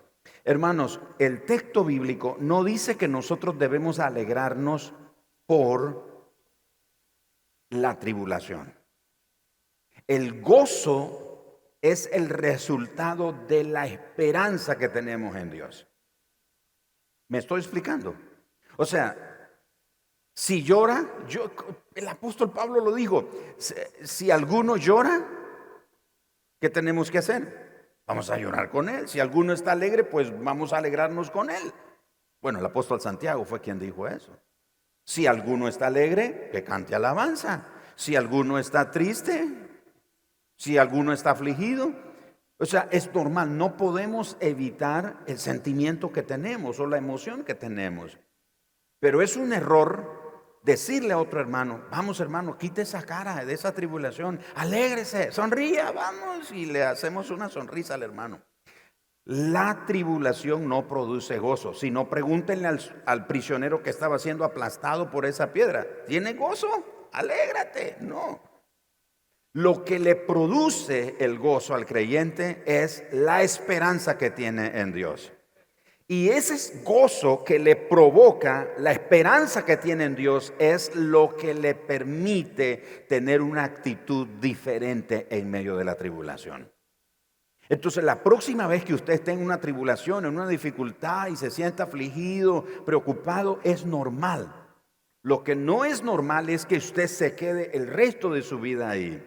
Hermanos, 0.43 0.99
el 1.19 1.45
texto 1.45 1.85
bíblico 1.85 2.37
no 2.39 2.63
dice 2.63 2.97
que 2.97 3.07
nosotros 3.07 3.57
debemos 3.59 3.99
alegrarnos 3.99 4.93
por 5.45 6.11
la 7.69 7.99
tribulación. 7.99 8.73
El 10.07 10.41
gozo 10.41 11.69
es 11.81 12.09
el 12.11 12.29
resultado 12.29 13.33
de 13.47 13.63
la 13.63 13.87
esperanza 13.87 14.77
que 14.77 14.89
tenemos 14.89 15.35
en 15.35 15.51
Dios. 15.51 15.87
¿Me 17.27 17.37
estoy 17.37 17.61
explicando? 17.61 18.15
O 18.77 18.85
sea, 18.85 19.31
si 20.33 20.63
llora, 20.63 21.05
yo, 21.27 21.51
el 21.93 22.07
apóstol 22.07 22.51
Pablo 22.51 22.81
lo 22.81 22.93
dijo, 22.93 23.29
si, 23.57 24.31
alguno 24.31 24.77
llora, 24.77 25.25
¿qué 26.59 26.69
tenemos 26.69 27.11
que 27.11 27.19
hacer? 27.19 27.70
Vamos 28.11 28.29
a 28.29 28.37
llorar 28.37 28.69
con 28.69 28.89
él. 28.89 29.07
Si 29.07 29.21
alguno 29.21 29.53
está 29.53 29.71
alegre, 29.71 30.03
pues 30.03 30.37
vamos 30.43 30.73
a 30.73 30.79
alegrarnos 30.79 31.31
con 31.31 31.49
él. 31.49 31.71
Bueno, 32.41 32.59
el 32.59 32.65
apóstol 32.65 32.99
Santiago 32.99 33.45
fue 33.45 33.61
quien 33.61 33.79
dijo 33.79 34.05
eso. 34.05 34.37
Si 35.05 35.27
alguno 35.27 35.69
está 35.69 35.87
alegre, 35.87 36.49
que 36.51 36.61
cante 36.61 36.93
alabanza. 36.93 37.67
Si 37.95 38.17
alguno 38.17 38.59
está 38.59 38.91
triste, 38.91 39.47
si 40.57 40.77
alguno 40.77 41.13
está 41.13 41.31
afligido. 41.31 41.93
O 42.57 42.65
sea, 42.65 42.89
es 42.91 43.13
normal, 43.13 43.57
no 43.57 43.77
podemos 43.77 44.35
evitar 44.41 45.21
el 45.25 45.39
sentimiento 45.39 46.11
que 46.11 46.21
tenemos 46.21 46.81
o 46.81 46.87
la 46.87 46.97
emoción 46.97 47.45
que 47.45 47.55
tenemos. 47.55 48.19
Pero 48.99 49.21
es 49.21 49.37
un 49.37 49.53
error 49.53 50.20
decirle 50.63 51.13
a 51.13 51.17
otro 51.17 51.39
hermano, 51.39 51.81
vamos 51.89 52.19
hermano, 52.19 52.57
quite 52.57 52.83
esa 52.83 53.03
cara 53.03 53.43
de 53.45 53.53
esa 53.53 53.73
tribulación, 53.73 54.39
alégrese, 54.55 55.31
sonría, 55.31 55.91
vamos, 55.91 56.51
y 56.51 56.65
le 56.65 56.83
hacemos 56.83 57.29
una 57.29 57.49
sonrisa 57.49 57.95
al 57.95 58.03
hermano. 58.03 58.41
La 59.25 59.85
tribulación 59.85 60.67
no 60.67 60.87
produce 60.87 61.37
gozo, 61.37 61.73
sino 61.73 62.09
pregúntenle 62.09 62.67
al, 62.67 63.03
al 63.05 63.27
prisionero 63.27 63.83
que 63.83 63.91
estaba 63.91 64.17
siendo 64.17 64.43
aplastado 64.43 65.11
por 65.11 65.25
esa 65.25 65.53
piedra, 65.53 65.85
¿tiene 66.07 66.33
gozo? 66.33 67.09
Alégrate, 67.11 67.97
no. 68.01 68.41
Lo 69.53 69.83
que 69.83 69.99
le 69.99 70.15
produce 70.15 71.17
el 71.19 71.37
gozo 71.37 71.75
al 71.75 71.85
creyente 71.85 72.63
es 72.65 73.03
la 73.11 73.43
esperanza 73.43 74.17
que 74.17 74.31
tiene 74.31 74.79
en 74.79 74.93
Dios. 74.93 75.33
Y 76.11 76.27
ese 76.27 76.83
gozo 76.83 77.41
que 77.41 77.57
le 77.57 77.77
provoca, 77.77 78.67
la 78.77 78.91
esperanza 78.91 79.63
que 79.63 79.77
tiene 79.77 80.03
en 80.03 80.13
Dios, 80.13 80.53
es 80.59 80.93
lo 80.93 81.37
que 81.37 81.53
le 81.53 81.73
permite 81.73 83.05
tener 83.07 83.41
una 83.41 83.63
actitud 83.63 84.27
diferente 84.41 85.25
en 85.29 85.49
medio 85.49 85.77
de 85.77 85.85
la 85.85 85.95
tribulación. 85.95 86.69
Entonces, 87.69 88.03
la 88.03 88.21
próxima 88.21 88.67
vez 88.67 88.83
que 88.83 88.93
usted 88.93 89.13
esté 89.13 89.31
en 89.31 89.41
una 89.41 89.61
tribulación, 89.61 90.25
en 90.25 90.35
una 90.35 90.49
dificultad 90.49 91.27
y 91.27 91.37
se 91.37 91.49
sienta 91.49 91.83
afligido, 91.83 92.65
preocupado, 92.85 93.61
es 93.63 93.85
normal. 93.85 94.53
Lo 95.23 95.45
que 95.45 95.55
no 95.55 95.85
es 95.85 96.03
normal 96.03 96.49
es 96.49 96.65
que 96.65 96.75
usted 96.75 97.07
se 97.07 97.35
quede 97.35 97.71
el 97.73 97.87
resto 97.87 98.31
de 98.31 98.41
su 98.41 98.59
vida 98.59 98.89
ahí. 98.89 99.25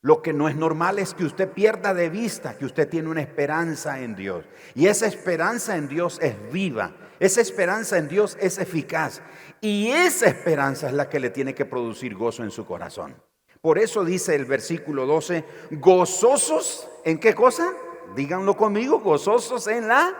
Lo 0.00 0.22
que 0.22 0.32
no 0.32 0.48
es 0.48 0.54
normal 0.54 0.98
es 1.00 1.12
que 1.12 1.24
usted 1.24 1.50
pierda 1.50 1.92
de 1.92 2.08
vista 2.08 2.56
que 2.56 2.64
usted 2.64 2.88
tiene 2.88 3.08
una 3.08 3.20
esperanza 3.20 4.00
en 4.00 4.14
Dios. 4.14 4.44
Y 4.74 4.86
esa 4.86 5.06
esperanza 5.06 5.76
en 5.76 5.88
Dios 5.88 6.20
es 6.22 6.34
viva. 6.52 6.94
Esa 7.18 7.40
esperanza 7.40 7.98
en 7.98 8.06
Dios 8.06 8.36
es 8.40 8.58
eficaz. 8.58 9.20
Y 9.60 9.88
esa 9.88 10.28
esperanza 10.28 10.86
es 10.86 10.92
la 10.92 11.08
que 11.08 11.18
le 11.18 11.30
tiene 11.30 11.52
que 11.52 11.64
producir 11.64 12.14
gozo 12.14 12.44
en 12.44 12.52
su 12.52 12.64
corazón. 12.64 13.16
Por 13.60 13.76
eso 13.78 14.04
dice 14.04 14.36
el 14.36 14.44
versículo 14.44 15.04
12, 15.04 15.44
gozosos 15.72 16.88
en 17.04 17.18
qué 17.18 17.34
cosa? 17.34 17.72
Díganlo 18.14 18.56
conmigo, 18.56 19.00
gozosos 19.00 19.66
en 19.66 19.88
la 19.88 20.14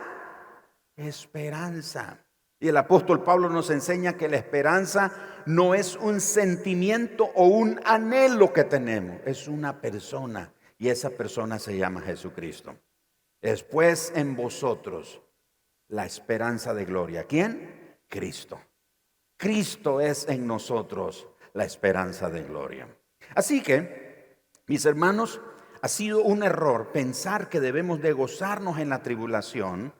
esperanza. 0.97 2.19
Y 2.59 2.67
el 2.67 2.77
apóstol 2.77 3.23
Pablo 3.23 3.49
nos 3.49 3.69
enseña 3.69 4.17
que 4.17 4.27
la 4.27 4.37
esperanza 4.37 5.13
no 5.45 5.73
es 5.73 5.95
un 5.95 6.19
sentimiento 6.19 7.31
o 7.35 7.47
un 7.47 7.79
anhelo 7.85 8.51
que 8.51 8.65
tenemos, 8.65 9.21
es 9.25 9.47
una 9.47 9.79
persona 9.79 10.53
y 10.77 10.89
esa 10.89 11.09
persona 11.09 11.57
se 11.57 11.77
llama 11.77 12.01
Jesucristo. 12.01 12.75
Después 13.41 14.11
en 14.15 14.35
vosotros, 14.35 15.21
la 15.87 16.05
esperanza 16.05 16.73
de 16.73 16.85
gloria. 16.85 17.23
¿Quién? 17.23 17.97
Cristo. 18.07 18.59
Cristo 19.37 20.01
es 20.01 20.27
en 20.27 20.45
nosotros 20.45 21.27
la 21.53 21.63
esperanza 21.63 22.29
de 22.29 22.43
gloria. 22.43 22.87
Así 23.35 23.61
que, 23.61 24.37
mis 24.67 24.85
hermanos, 24.85 25.41
ha 25.81 25.87
sido 25.87 26.21
un 26.23 26.43
error 26.43 26.91
pensar 26.91 27.49
que 27.49 27.59
debemos 27.59 28.01
de 28.01 28.11
gozarnos 28.11 28.79
en 28.79 28.89
la 28.89 29.01
tribulación 29.01 29.93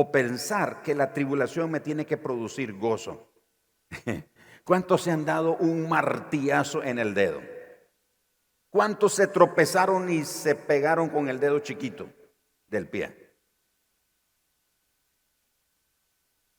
o 0.00 0.10
pensar 0.10 0.80
que 0.80 0.94
la 0.94 1.12
tribulación 1.12 1.70
me 1.70 1.80
tiene 1.80 2.06
que 2.06 2.16
producir 2.16 2.72
gozo. 2.72 3.34
¿Cuántos 4.64 5.02
se 5.02 5.10
han 5.10 5.26
dado 5.26 5.58
un 5.58 5.90
martillazo 5.90 6.82
en 6.82 6.98
el 6.98 7.12
dedo? 7.12 7.42
¿Cuántos 8.70 9.12
se 9.12 9.26
tropezaron 9.26 10.08
y 10.08 10.24
se 10.24 10.54
pegaron 10.54 11.10
con 11.10 11.28
el 11.28 11.38
dedo 11.38 11.58
chiquito 11.58 12.10
del 12.66 12.88
pie? 12.88 13.14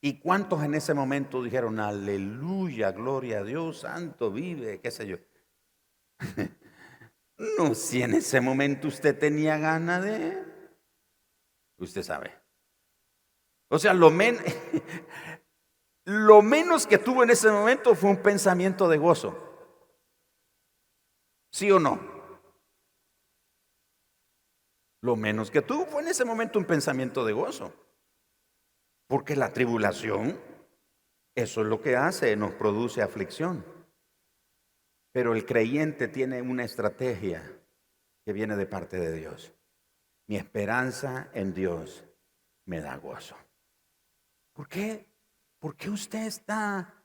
¿Y 0.02 0.20
cuántos 0.20 0.64
en 0.64 0.76
ese 0.76 0.94
momento 0.94 1.42
dijeron, 1.42 1.80
aleluya, 1.80 2.92
gloria 2.92 3.40
a 3.40 3.44
Dios, 3.44 3.80
santo 3.80 4.30
vive, 4.32 4.82
qué 4.82 4.92
sé 4.92 5.08
yo? 5.08 5.18
no, 7.58 7.74
si 7.74 8.04
en 8.04 8.14
ese 8.14 8.40
momento 8.40 8.88
usted 8.88 9.18
tenía 9.18 9.58
gana 9.58 10.00
de... 10.00 10.46
Usted 11.78 12.04
sabe. 12.04 12.41
O 13.72 13.80
sea, 13.80 13.94
lo, 13.94 14.12
menos 16.42 16.86
que 16.86 16.98
tuvo 16.98 17.24
en 17.24 17.30
ese 17.30 17.50
momento 17.50 17.96
fue 17.96 18.10
un 18.10 18.22
pensamiento 18.22 18.90
de 18.90 18.98
gozo. 18.98 19.48
¿Sí 21.54 21.72
o 21.72 21.80
no? 21.80 22.12
Lo 25.02 25.16
menos 25.16 25.50
que 25.50 25.62
tuvo 25.62 25.86
fue 25.86 26.02
en 26.02 26.10
ese 26.10 26.26
momento 26.26 26.60
un 26.60 26.66
pensamiento 26.66 27.24
de 27.26 27.32
gozo. 27.32 27.74
Porque 29.08 29.38
la 29.38 29.54
tribulación, 29.54 30.38
eso 31.34 31.62
es 31.62 31.68
lo 31.68 31.82
que 31.82 31.96
hace, 31.96 32.36
nos 32.36 32.54
produce 32.54 33.02
aflicción. 33.02 33.64
Pero 35.14 35.34
el 35.34 35.46
creyente 35.46 36.10
tiene 36.10 36.42
una 36.42 36.66
estrategia 36.66 37.42
que 38.26 38.34
viene 38.34 38.58
de 38.58 38.66
parte 38.66 39.00
de 39.00 39.14
Dios. 39.14 39.54
Mi 40.28 40.36
esperanza 40.36 41.30
en 41.34 41.54
Dios 41.54 42.04
me 42.66 42.82
da 42.82 42.98
gozo. 42.98 43.38
¿Por 44.54 44.68
qué? 44.68 45.08
¿Por 45.60 45.76
qué 45.76 45.90
usted 45.90 46.26
está 46.26 47.02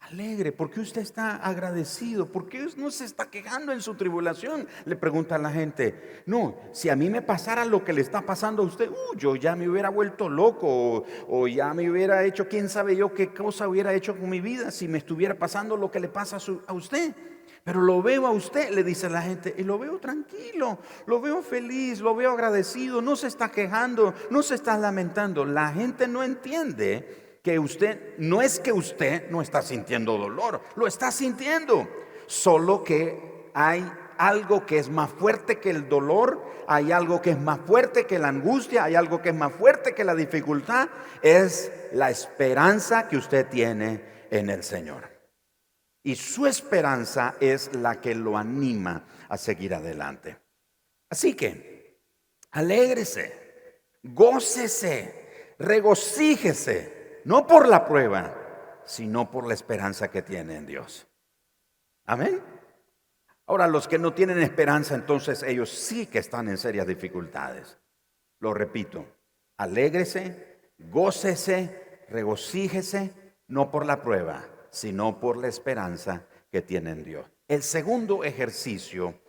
alegre? 0.00 0.52
¿Por 0.52 0.70
qué 0.70 0.80
usted 0.80 1.02
está 1.02 1.36
agradecido? 1.36 2.30
¿Por 2.30 2.48
qué 2.48 2.66
no 2.76 2.90
se 2.90 3.04
está 3.04 3.30
quejando 3.30 3.72
en 3.72 3.80
su 3.80 3.94
tribulación? 3.94 4.66
Le 4.84 4.96
pregunta 4.96 5.34
a 5.34 5.38
la 5.38 5.50
gente. 5.50 6.22
No, 6.26 6.56
si 6.72 6.88
a 6.88 6.96
mí 6.96 7.10
me 7.10 7.22
pasara 7.22 7.64
lo 7.64 7.84
que 7.84 7.92
le 7.92 8.00
está 8.00 8.22
pasando 8.22 8.62
a 8.62 8.66
usted, 8.66 8.90
uh, 8.90 9.16
yo 9.16 9.36
ya 9.36 9.56
me 9.56 9.68
hubiera 9.68 9.90
vuelto 9.90 10.28
loco 10.28 11.04
o, 11.28 11.48
ya 11.48 11.74
me 11.74 11.90
hubiera 11.90 12.24
hecho, 12.24 12.48
quién 12.48 12.68
sabe 12.68 12.96
yo 12.96 13.12
qué 13.14 13.32
cosa 13.32 13.68
hubiera 13.68 13.92
hecho 13.94 14.18
con 14.18 14.30
mi 14.30 14.40
vida 14.40 14.70
si 14.70 14.88
me 14.88 14.98
estuviera 14.98 15.34
pasando 15.34 15.76
lo 15.76 15.90
que 15.90 16.00
le 16.00 16.08
pasa 16.08 16.36
a, 16.36 16.70
a 16.70 16.72
usted. 16.72 17.14
Pero 17.64 17.82
lo 17.82 18.02
veo 18.02 18.26
a 18.26 18.30
usted, 18.30 18.70
le 18.70 18.82
dice 18.82 19.10
la 19.10 19.22
gente, 19.22 19.54
y 19.56 19.64
lo 19.64 19.78
veo 19.78 19.98
tranquilo, 19.98 20.78
lo 21.06 21.20
veo 21.20 21.42
feliz, 21.42 22.00
lo 22.00 22.14
veo 22.14 22.32
agradecido, 22.32 23.02
no 23.02 23.16
se 23.16 23.26
está 23.26 23.50
quejando, 23.50 24.14
no 24.30 24.42
se 24.42 24.54
está 24.54 24.78
lamentando. 24.78 25.44
La 25.44 25.70
gente 25.70 26.08
no 26.08 26.22
entiende 26.22 27.38
que 27.42 27.58
usted, 27.58 28.14
no 28.18 28.40
es 28.40 28.60
que 28.60 28.72
usted 28.72 29.30
no 29.30 29.42
está 29.42 29.62
sintiendo 29.62 30.16
dolor, 30.16 30.62
lo 30.76 30.86
está 30.86 31.10
sintiendo, 31.10 31.88
solo 32.26 32.82
que 32.82 33.50
hay 33.54 33.90
algo 34.16 34.66
que 34.66 34.78
es 34.78 34.90
más 34.90 35.10
fuerte 35.10 35.58
que 35.58 35.70
el 35.70 35.88
dolor, 35.88 36.42
hay 36.66 36.92
algo 36.92 37.20
que 37.20 37.30
es 37.30 37.38
más 37.38 37.58
fuerte 37.66 38.06
que 38.06 38.18
la 38.18 38.28
angustia, 38.28 38.84
hay 38.84 38.94
algo 38.94 39.20
que 39.20 39.30
es 39.30 39.34
más 39.34 39.52
fuerte 39.52 39.94
que 39.94 40.04
la 40.04 40.14
dificultad, 40.14 40.88
es 41.22 41.72
la 41.92 42.10
esperanza 42.10 43.08
que 43.08 43.16
usted 43.16 43.48
tiene 43.48 44.02
en 44.30 44.50
el 44.50 44.62
Señor. 44.62 45.09
Y 46.02 46.16
su 46.16 46.46
esperanza 46.46 47.36
es 47.40 47.74
la 47.76 48.00
que 48.00 48.14
lo 48.14 48.38
anima 48.38 49.04
a 49.28 49.36
seguir 49.36 49.74
adelante. 49.74 50.38
Así 51.10 51.34
que, 51.34 52.00
alégrese, 52.52 53.82
gócese, 54.02 55.54
regocíjese 55.58 57.00
no 57.24 57.46
por 57.46 57.68
la 57.68 57.86
prueba, 57.86 58.82
sino 58.84 59.30
por 59.30 59.46
la 59.46 59.54
esperanza 59.54 60.10
que 60.10 60.22
tiene 60.22 60.56
en 60.56 60.66
Dios. 60.66 61.06
Amén. 62.06 62.40
Ahora, 63.46 63.66
los 63.66 63.88
que 63.88 63.98
no 63.98 64.14
tienen 64.14 64.40
esperanza, 64.40 64.94
entonces 64.94 65.42
ellos 65.42 65.70
sí 65.70 66.06
que 66.06 66.18
están 66.18 66.48
en 66.48 66.56
serias 66.56 66.86
dificultades. 66.86 67.78
Lo 68.38 68.54
repito, 68.54 69.06
alégrese, 69.56 70.72
gócese, 70.78 72.04
regocíjese, 72.08 73.12
no 73.48 73.70
por 73.70 73.84
la 73.84 74.02
prueba, 74.02 74.46
sino 74.70 75.20
por 75.20 75.36
la 75.36 75.48
esperanza 75.48 76.26
que 76.50 76.62
tiene 76.62 76.90
en 76.90 77.04
Dios. 77.04 77.26
El 77.48 77.62
segundo 77.62 78.24
ejercicio 78.24 79.20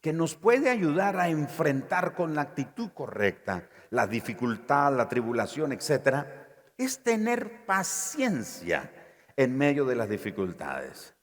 que 0.00 0.12
nos 0.12 0.34
puede 0.34 0.70
ayudar 0.70 1.18
a 1.18 1.28
enfrentar 1.28 2.14
con 2.14 2.34
la 2.34 2.42
actitud 2.42 2.90
correcta 2.92 3.68
la 3.90 4.06
dificultad, 4.06 4.96
la 4.96 5.08
tribulación, 5.08 5.72
etcétera, 5.72 6.46
es 6.76 7.02
tener 7.02 7.64
paciencia 7.66 8.92
en 9.36 9.56
medio 9.56 9.84
de 9.84 9.96
las 9.96 10.08
dificultades. 10.08 11.14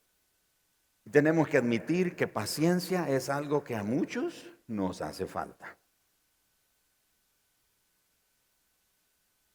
Tenemos 1.10 1.48
que 1.48 1.58
admitir 1.58 2.16
que 2.16 2.26
paciencia 2.26 3.08
es 3.08 3.28
algo 3.28 3.62
que 3.62 3.76
a 3.76 3.82
muchos 3.82 4.50
nos 4.66 5.02
hace 5.02 5.26
falta. 5.26 5.78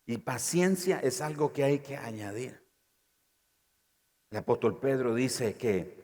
Y 0.06 0.18
paciencia 0.18 1.00
es 1.00 1.22
algo 1.22 1.54
que 1.54 1.64
hay 1.64 1.80
que 1.80 1.98
añadir. 1.98 2.69
El 4.32 4.38
apóstol 4.38 4.80
Pedro 4.80 5.16
dice 5.16 5.56
que 5.56 6.00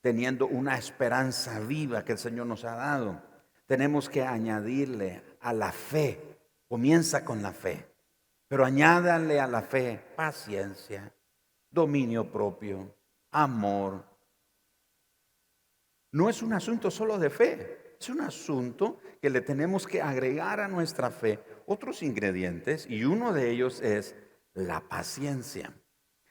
teniendo 0.00 0.46
una 0.46 0.76
esperanza 0.76 1.60
viva 1.60 2.04
que 2.04 2.12
el 2.12 2.18
Señor 2.18 2.46
nos 2.46 2.64
ha 2.64 2.74
dado, 2.74 3.22
tenemos 3.66 4.08
que 4.08 4.22
añadirle 4.22 5.22
a 5.40 5.52
la 5.52 5.70
fe. 5.70 6.20
Comienza 6.68 7.24
con 7.24 7.42
la 7.42 7.52
fe. 7.52 7.86
Pero 8.48 8.64
añádale 8.64 9.40
a 9.40 9.46
la 9.46 9.62
fe 9.62 10.00
paciencia, 10.16 11.12
dominio 11.70 12.30
propio, 12.32 12.94
amor. 13.30 14.04
No 16.12 16.30
es 16.30 16.42
un 16.42 16.54
asunto 16.54 16.90
solo 16.90 17.18
de 17.18 17.28
fe, 17.28 17.96
es 18.00 18.08
un 18.08 18.22
asunto 18.22 19.00
que 19.20 19.28
le 19.28 19.42
tenemos 19.42 19.86
que 19.86 20.00
agregar 20.00 20.60
a 20.60 20.68
nuestra 20.68 21.10
fe 21.10 21.38
otros 21.66 22.02
ingredientes 22.02 22.86
y 22.88 23.04
uno 23.04 23.32
de 23.34 23.50
ellos 23.50 23.82
es 23.82 24.16
la 24.54 24.80
paciencia. 24.80 25.72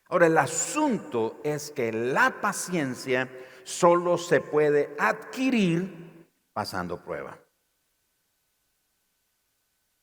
Ahora, 0.09 0.27
el 0.27 0.37
asunto 0.37 1.41
es 1.43 1.71
que 1.71 1.91
la 1.91 2.39
paciencia 2.41 3.29
solo 3.63 4.17
se 4.17 4.39
puede 4.39 4.95
adquirir 4.97 6.27
pasando 6.53 7.03
prueba. 7.03 7.37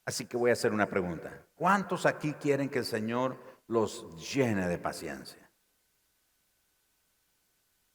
Así 0.04 0.26
que 0.26 0.36
voy 0.36 0.50
a 0.50 0.52
hacer 0.52 0.72
una 0.72 0.86
pregunta. 0.86 1.46
¿Cuántos 1.54 2.04
aquí 2.04 2.34
quieren 2.34 2.68
que 2.68 2.80
el 2.80 2.84
Señor 2.84 3.38
los 3.66 4.34
llene 4.34 4.68
de 4.68 4.76
paciencia? 4.76 5.50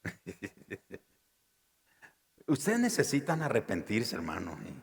Ustedes 2.47 2.79
necesitan 2.79 3.43
arrepentirse, 3.43 4.15
hermano. 4.15 4.57
¿eh? 4.65 4.73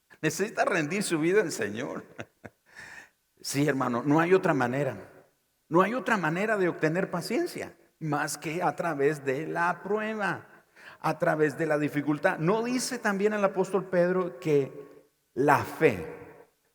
Necesita 0.20 0.64
rendir 0.64 1.04
su 1.04 1.20
vida 1.20 1.42
al 1.42 1.52
Señor. 1.52 2.04
Sí, 3.40 3.68
hermano, 3.68 4.02
no 4.04 4.18
hay 4.18 4.34
otra 4.34 4.52
manera. 4.52 5.17
No 5.68 5.82
hay 5.82 5.94
otra 5.94 6.16
manera 6.16 6.56
de 6.56 6.68
obtener 6.68 7.10
paciencia 7.10 7.76
más 8.00 8.38
que 8.38 8.62
a 8.62 8.74
través 8.74 9.24
de 9.24 9.46
la 9.46 9.82
prueba, 9.82 10.46
a 11.00 11.18
través 11.18 11.58
de 11.58 11.66
la 11.66 11.78
dificultad. 11.78 12.38
¿No 12.38 12.62
dice 12.62 12.98
también 12.98 13.32
el 13.32 13.44
apóstol 13.44 13.86
Pedro 13.86 14.38
que 14.38 14.72
la 15.34 15.58
fe 15.58 16.18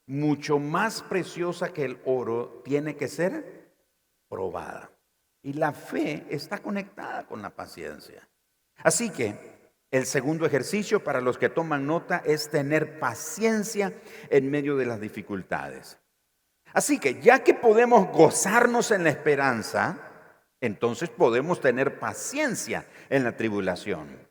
mucho 0.05 0.59
más 0.59 1.01
preciosa 1.01 1.71
que 1.73 1.85
el 1.85 1.99
oro, 2.05 2.61
tiene 2.63 2.95
que 2.95 3.07
ser 3.07 3.71
probada. 4.29 4.91
Y 5.41 5.53
la 5.53 5.73
fe 5.73 6.25
está 6.29 6.59
conectada 6.59 7.25
con 7.25 7.41
la 7.41 7.49
paciencia. 7.49 8.27
Así 8.77 9.09
que 9.09 9.35
el 9.91 10.05
segundo 10.05 10.45
ejercicio 10.45 11.03
para 11.03 11.21
los 11.21 11.37
que 11.37 11.49
toman 11.49 11.85
nota 11.85 12.21
es 12.25 12.49
tener 12.49 12.99
paciencia 12.99 13.93
en 14.29 14.49
medio 14.49 14.77
de 14.77 14.85
las 14.85 14.99
dificultades. 14.99 15.99
Así 16.73 16.99
que 16.99 17.21
ya 17.21 17.43
que 17.43 17.53
podemos 17.53 18.09
gozarnos 18.11 18.91
en 18.91 19.03
la 19.03 19.09
esperanza, 19.11 19.97
entonces 20.59 21.09
podemos 21.09 21.61
tener 21.61 21.99
paciencia 21.99 22.85
en 23.09 23.23
la 23.23 23.37
tribulación 23.37 24.23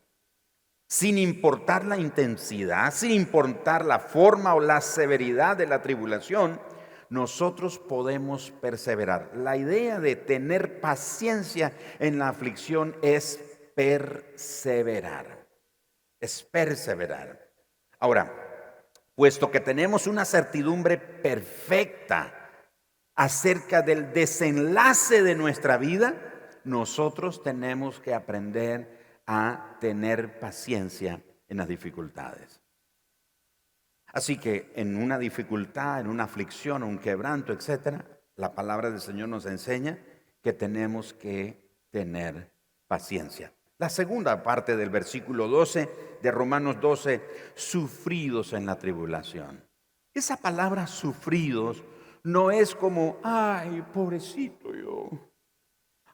sin 0.92 1.16
importar 1.16 1.86
la 1.86 1.96
intensidad, 1.96 2.92
sin 2.92 3.12
importar 3.12 3.86
la 3.86 3.98
forma 3.98 4.54
o 4.54 4.60
la 4.60 4.82
severidad 4.82 5.56
de 5.56 5.66
la 5.66 5.80
tribulación, 5.80 6.60
nosotros 7.08 7.78
podemos 7.78 8.50
perseverar. 8.50 9.30
La 9.34 9.56
idea 9.56 10.00
de 10.00 10.16
tener 10.16 10.82
paciencia 10.82 11.72
en 11.98 12.18
la 12.18 12.28
aflicción 12.28 12.94
es 13.00 13.40
perseverar. 13.74 15.46
Es 16.20 16.42
perseverar. 16.42 17.50
Ahora, 17.98 18.41
puesto 19.14 19.50
que 19.50 19.60
tenemos 19.60 20.06
una 20.06 20.24
certidumbre 20.24 20.98
perfecta 20.98 22.34
acerca 23.14 23.82
del 23.82 24.12
desenlace 24.12 25.22
de 25.22 25.34
nuestra 25.34 25.76
vida, 25.76 26.14
nosotros 26.64 27.42
tenemos 27.42 28.00
que 28.00 28.14
aprender 28.14 29.20
a 29.26 29.76
tener 29.80 30.38
paciencia 30.38 31.22
en 31.48 31.56
las 31.58 31.68
dificultades. 31.68 32.60
Así 34.12 34.36
que 34.36 34.72
en 34.76 34.96
una 34.96 35.18
dificultad, 35.18 36.00
en 36.00 36.06
una 36.06 36.24
aflicción, 36.24 36.82
un 36.82 36.98
quebranto, 36.98 37.52
etcétera, 37.52 38.04
la 38.36 38.54
palabra 38.54 38.90
del 38.90 39.00
Señor 39.00 39.28
nos 39.28 39.46
enseña 39.46 39.98
que 40.42 40.52
tenemos 40.52 41.14
que 41.14 41.86
tener 41.90 42.52
paciencia. 42.86 43.52
La 43.82 43.88
segunda 43.88 44.44
parte 44.44 44.76
del 44.76 44.90
versículo 44.90 45.48
12 45.48 46.18
de 46.22 46.30
Romanos 46.30 46.80
12, 46.80 47.20
sufridos 47.56 48.52
en 48.52 48.64
la 48.64 48.78
tribulación. 48.78 49.60
Esa 50.14 50.36
palabra 50.36 50.86
sufridos 50.86 51.82
no 52.22 52.52
es 52.52 52.76
como, 52.76 53.18
ay, 53.24 53.82
pobrecito 53.92 54.72
yo, 54.72 55.10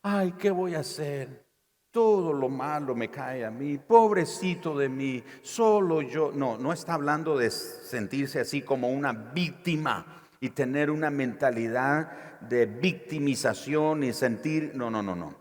ay, 0.01 0.33
¿qué 0.39 0.51
voy 0.51 0.77
a 0.77 0.79
hacer? 0.79 1.45
Todo 1.91 2.33
lo 2.33 2.49
malo 2.49 2.95
me 2.95 3.11
cae 3.11 3.45
a 3.45 3.51
mí, 3.51 3.77
pobrecito 3.77 4.79
de 4.79 4.89
mí, 4.89 5.23
solo 5.43 6.01
yo. 6.01 6.33
No, 6.35 6.57
no 6.57 6.73
está 6.73 6.95
hablando 6.95 7.37
de 7.37 7.51
sentirse 7.51 8.41
así 8.41 8.63
como 8.63 8.89
una 8.89 9.13
víctima 9.13 10.23
y 10.41 10.49
tener 10.49 10.91
una 10.91 11.11
mentalidad 11.11 12.41
de 12.41 12.65
victimización 12.65 14.05
y 14.05 14.15
sentir, 14.15 14.73
no, 14.75 14.91
no, 14.91 15.03
no, 15.03 15.15
no. 15.15 15.35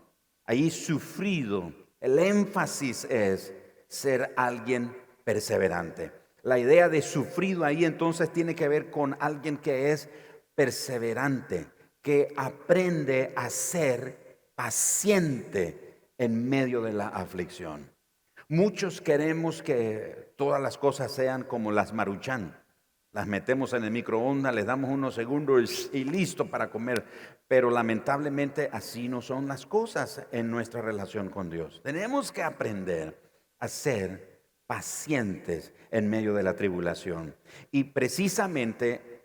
Ahí 0.44 0.70
sufrido, 0.70 1.87
el 2.00 2.18
énfasis 2.18 3.04
es 3.04 3.52
ser 3.88 4.32
alguien 4.36 4.96
perseverante. 5.24 6.12
La 6.42 6.58
idea 6.58 6.88
de 6.88 7.02
sufrido 7.02 7.64
ahí 7.64 7.84
entonces 7.84 8.32
tiene 8.32 8.54
que 8.54 8.68
ver 8.68 8.90
con 8.90 9.16
alguien 9.20 9.58
que 9.58 9.92
es 9.92 10.08
perseverante, 10.54 11.66
que 12.00 12.32
aprende 12.36 13.32
a 13.36 13.50
ser 13.50 14.50
paciente 14.54 16.10
en 16.16 16.48
medio 16.48 16.82
de 16.82 16.92
la 16.92 17.08
aflicción. 17.08 17.90
Muchos 18.48 19.00
queremos 19.00 19.62
que 19.62 20.32
todas 20.36 20.60
las 20.60 20.78
cosas 20.78 21.12
sean 21.12 21.44
como 21.44 21.70
las 21.70 21.92
maruchan. 21.92 22.56
Las 23.12 23.26
metemos 23.26 23.72
en 23.72 23.84
el 23.84 23.90
microondas, 23.90 24.54
les 24.54 24.66
damos 24.66 24.90
unos 24.90 25.14
segundos 25.14 25.90
y 25.92 26.04
listo 26.04 26.48
para 26.48 26.70
comer. 26.70 27.04
Pero 27.48 27.70
lamentablemente 27.70 28.68
así 28.72 29.08
no 29.08 29.22
son 29.22 29.48
las 29.48 29.66
cosas 29.66 30.26
en 30.30 30.50
nuestra 30.50 30.82
relación 30.82 31.30
con 31.30 31.50
Dios. 31.50 31.80
Tenemos 31.82 32.30
que 32.30 32.42
aprender 32.42 33.20
a 33.58 33.68
ser 33.68 34.38
pacientes 34.66 35.72
en 35.90 36.08
medio 36.10 36.34
de 36.34 36.42
la 36.42 36.54
tribulación. 36.54 37.34
Y 37.70 37.84
precisamente 37.84 39.18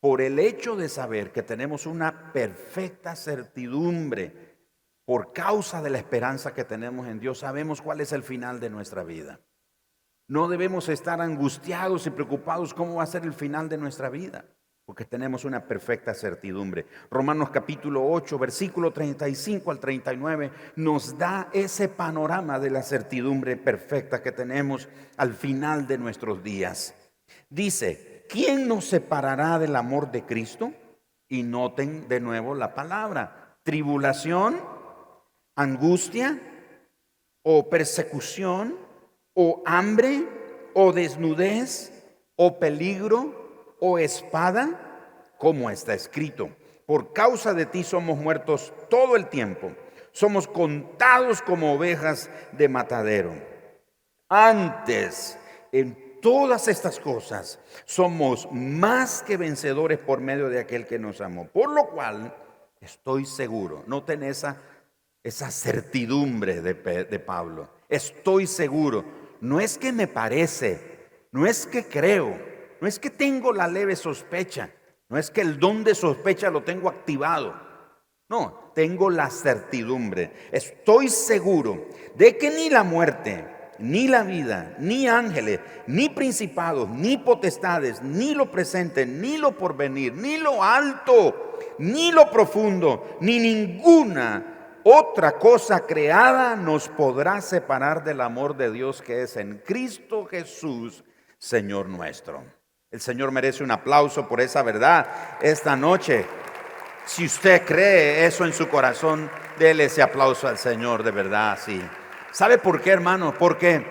por 0.00 0.20
el 0.20 0.38
hecho 0.38 0.76
de 0.76 0.88
saber 0.88 1.32
que 1.32 1.42
tenemos 1.42 1.86
una 1.86 2.32
perfecta 2.32 3.16
certidumbre 3.16 4.56
por 5.04 5.32
causa 5.32 5.82
de 5.82 5.90
la 5.90 5.98
esperanza 5.98 6.52
que 6.52 6.64
tenemos 6.64 7.08
en 7.08 7.18
Dios, 7.18 7.38
sabemos 7.38 7.80
cuál 7.80 8.02
es 8.02 8.12
el 8.12 8.22
final 8.22 8.60
de 8.60 8.70
nuestra 8.70 9.02
vida. 9.02 9.40
No 10.28 10.48
debemos 10.48 10.90
estar 10.90 11.22
angustiados 11.22 12.06
y 12.06 12.10
preocupados 12.10 12.74
cómo 12.74 12.96
va 12.96 13.04
a 13.04 13.06
ser 13.06 13.24
el 13.24 13.32
final 13.32 13.70
de 13.70 13.78
nuestra 13.78 14.10
vida, 14.10 14.44
porque 14.88 15.04
tenemos 15.04 15.44
una 15.44 15.66
perfecta 15.66 16.14
certidumbre. 16.14 16.86
Romanos 17.10 17.50
capítulo 17.50 18.10
8, 18.10 18.38
versículo 18.38 18.90
35 18.90 19.70
al 19.70 19.80
39 19.80 20.50
nos 20.76 21.18
da 21.18 21.50
ese 21.52 21.90
panorama 21.90 22.58
de 22.58 22.70
la 22.70 22.82
certidumbre 22.82 23.58
perfecta 23.58 24.22
que 24.22 24.32
tenemos 24.32 24.88
al 25.18 25.34
final 25.34 25.86
de 25.86 25.98
nuestros 25.98 26.42
días. 26.42 26.94
Dice, 27.50 28.24
¿quién 28.30 28.66
nos 28.66 28.86
separará 28.86 29.58
del 29.58 29.76
amor 29.76 30.10
de 30.10 30.22
Cristo? 30.22 30.72
Y 31.28 31.42
noten 31.42 32.08
de 32.08 32.20
nuevo 32.20 32.54
la 32.54 32.74
palabra, 32.74 33.58
tribulación, 33.64 34.58
angustia 35.54 36.40
o 37.42 37.68
persecución 37.68 38.74
o 39.34 39.62
hambre, 39.66 40.26
o 40.72 40.94
desnudez, 40.94 41.92
o 42.36 42.58
peligro, 42.58 43.37
o 43.80 43.98
espada, 43.98 45.34
como 45.38 45.70
está 45.70 45.94
escrito. 45.94 46.50
Por 46.86 47.12
causa 47.12 47.54
de 47.54 47.66
ti 47.66 47.84
somos 47.84 48.18
muertos 48.18 48.72
todo 48.88 49.16
el 49.16 49.28
tiempo. 49.28 49.72
Somos 50.12 50.48
contados 50.48 51.42
como 51.42 51.74
ovejas 51.74 52.30
de 52.52 52.68
matadero. 52.68 53.32
Antes, 54.28 55.38
en 55.70 56.20
todas 56.20 56.66
estas 56.68 56.98
cosas, 56.98 57.60
somos 57.84 58.48
más 58.50 59.22
que 59.22 59.36
vencedores 59.36 59.98
por 59.98 60.20
medio 60.20 60.48
de 60.48 60.60
aquel 60.60 60.86
que 60.86 60.98
nos 60.98 61.20
amó. 61.20 61.46
Por 61.46 61.70
lo 61.70 61.88
cual, 61.90 62.34
estoy 62.80 63.26
seguro, 63.26 63.84
noten 63.86 64.22
esa, 64.22 64.56
esa 65.22 65.50
certidumbre 65.50 66.60
de, 66.60 66.74
de 67.04 67.18
Pablo. 67.18 67.68
Estoy 67.88 68.46
seguro 68.46 69.04
no 69.40 69.60
es 69.60 69.78
que 69.78 69.92
me 69.92 70.06
parece, 70.06 70.80
no 71.32 71.46
es 71.46 71.66
que 71.66 71.84
creo, 71.84 72.38
no 72.80 72.88
es 72.88 72.98
que 72.98 73.10
tengo 73.10 73.52
la 73.52 73.68
leve 73.68 73.96
sospecha, 73.96 74.70
no 75.08 75.18
es 75.18 75.30
que 75.30 75.40
el 75.40 75.58
don 75.58 75.84
de 75.84 75.94
sospecha 75.94 76.50
lo 76.50 76.62
tengo 76.62 76.88
activado. 76.88 77.68
No, 78.28 78.72
tengo 78.74 79.08
la 79.08 79.30
certidumbre. 79.30 80.32
Estoy 80.52 81.08
seguro 81.08 81.86
de 82.14 82.36
que 82.36 82.50
ni 82.50 82.68
la 82.68 82.82
muerte, 82.82 83.46
ni 83.78 84.06
la 84.06 84.22
vida, 84.22 84.76
ni 84.78 85.08
ángeles, 85.08 85.60
ni 85.86 86.10
principados, 86.10 86.90
ni 86.90 87.16
potestades, 87.16 88.02
ni 88.02 88.34
lo 88.34 88.50
presente, 88.50 89.06
ni 89.06 89.38
lo 89.38 89.56
porvenir, 89.56 90.12
ni 90.12 90.36
lo 90.36 90.62
alto, 90.62 91.56
ni 91.78 92.12
lo 92.12 92.30
profundo, 92.30 93.16
ni 93.20 93.38
ninguna 93.38 94.58
otra 94.84 95.38
cosa 95.38 95.80
creada 95.80 96.54
nos 96.56 96.88
podrá 96.88 97.40
separar 97.40 98.04
del 98.04 98.20
amor 98.20 98.56
de 98.56 98.70
Dios 98.70 99.02
que 99.02 99.22
es 99.22 99.36
en 99.36 99.58
Cristo 99.58 100.24
Jesús, 100.26 101.04
Señor 101.38 101.88
nuestro. 101.88 102.57
El 102.90 103.00
Señor 103.00 103.32
merece 103.32 103.62
un 103.62 103.70
aplauso 103.70 104.26
por 104.26 104.40
esa 104.40 104.62
verdad 104.62 105.06
esta 105.42 105.76
noche. 105.76 106.24
Si 107.04 107.26
usted 107.26 107.64
cree 107.64 108.24
eso 108.24 108.44
en 108.46 108.52
su 108.52 108.68
corazón, 108.68 109.30
déle 109.58 109.84
ese 109.84 110.00
aplauso 110.00 110.48
al 110.48 110.56
Señor 110.56 111.02
de 111.02 111.10
verdad, 111.10 111.58
sí. 111.62 111.80
¿Sabe 112.32 112.58
por 112.58 112.80
qué, 112.80 112.90
hermano? 112.90 113.34
Porque 113.38 113.84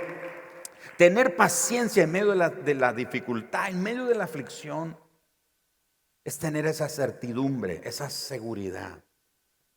tener 0.97 1.36
paciencia 1.36 2.03
en 2.03 2.12
medio 2.12 2.29
de 2.29 2.36
la, 2.36 2.49
de 2.49 2.73
la 2.73 2.93
dificultad, 2.93 3.69
en 3.69 3.83
medio 3.83 4.05
de 4.05 4.15
la 4.15 4.23
aflicción, 4.23 4.97
es 6.23 6.39
tener 6.39 6.65
esa 6.65 6.89
certidumbre, 6.89 7.81
esa 7.83 8.10
seguridad 8.10 9.03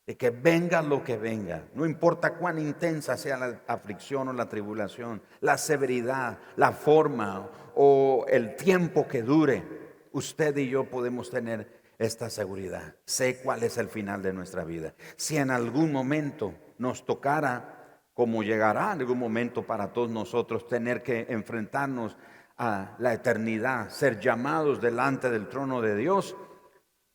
de 0.06 0.16
que 0.16 0.30
venga 0.30 0.82
lo 0.82 1.04
que 1.04 1.16
venga, 1.16 1.68
no 1.74 1.86
importa 1.86 2.34
cuán 2.34 2.58
intensa 2.58 3.16
sea 3.16 3.36
la 3.36 3.60
aflicción 3.68 4.28
o 4.28 4.32
la 4.32 4.48
tribulación, 4.48 5.22
la 5.40 5.56
severidad, 5.56 6.38
la 6.56 6.72
forma 6.72 7.48
o 7.74 8.26
el 8.28 8.56
tiempo 8.56 9.06
que 9.06 9.22
dure, 9.22 9.62
usted 10.12 10.56
y 10.56 10.68
yo 10.68 10.84
podemos 10.84 11.30
tener 11.30 11.80
esta 11.98 12.30
seguridad. 12.30 12.94
Sé 13.04 13.40
cuál 13.42 13.62
es 13.62 13.76
el 13.76 13.88
final 13.88 14.22
de 14.22 14.32
nuestra 14.32 14.64
vida. 14.64 14.94
Si 15.16 15.36
en 15.36 15.50
algún 15.50 15.92
momento 15.92 16.54
nos 16.78 17.04
tocara, 17.04 18.02
como 18.14 18.42
llegará 18.42 18.92
en 18.92 19.00
algún 19.00 19.18
momento 19.18 19.66
para 19.66 19.92
todos 19.92 20.10
nosotros, 20.10 20.66
tener 20.66 21.02
que 21.02 21.26
enfrentarnos 21.28 22.16
a 22.56 22.96
la 22.98 23.12
eternidad, 23.12 23.90
ser 23.90 24.18
llamados 24.18 24.80
delante 24.80 25.30
del 25.30 25.48
trono 25.48 25.82
de 25.82 25.96
Dios, 25.96 26.36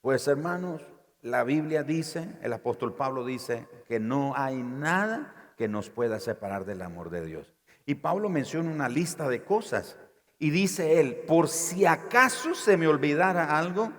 pues 0.01 0.27
hermanos, 0.27 0.83
la 1.21 1.43
Biblia 1.43 1.81
dice, 1.81 2.37
el 2.43 2.53
apóstol 2.53 2.93
Pablo 2.93 3.25
dice, 3.25 3.67
que 3.87 3.99
no 3.99 4.33
hay 4.35 4.61
nada 4.61 5.53
que 5.57 5.67
nos 5.67 5.89
pueda 5.89 6.19
separar 6.19 6.65
del 6.65 6.83
amor 6.83 7.09
de 7.09 7.25
Dios. 7.25 7.53
Y 7.87 7.95
Pablo 7.95 8.29
menciona 8.29 8.69
una 8.69 8.89
lista 8.89 9.27
de 9.29 9.43
cosas 9.43 9.97
y 10.37 10.49
dice 10.49 10.99
él, 10.99 11.15
por 11.27 11.47
si 11.47 11.85
acaso 11.85 12.53
se 12.55 12.77
me 12.77 12.87
olvidara 12.87 13.57
algo, 13.57 13.91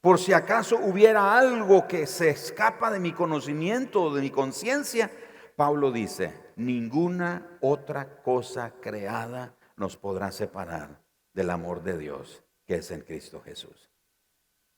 por 0.00 0.18
si 0.18 0.32
acaso 0.32 0.76
hubiera 0.76 1.38
algo 1.38 1.86
que 1.86 2.06
se 2.06 2.30
escapa 2.30 2.90
de 2.90 3.00
mi 3.00 3.12
conocimiento 3.12 4.02
o 4.02 4.14
de 4.14 4.22
mi 4.22 4.30
conciencia, 4.30 5.10
Pablo 5.56 5.92
dice, 5.92 6.34
ninguna 6.56 7.58
otra 7.60 8.22
cosa 8.22 8.74
creada 8.80 9.54
nos 9.76 9.96
podrá 9.96 10.32
separar 10.32 11.00
del 11.32 11.50
amor 11.50 11.82
de 11.82 11.98
Dios 11.98 12.42
que 12.66 12.76
es 12.76 12.90
en 12.90 13.00
Cristo 13.02 13.40
Jesús. 13.44 13.90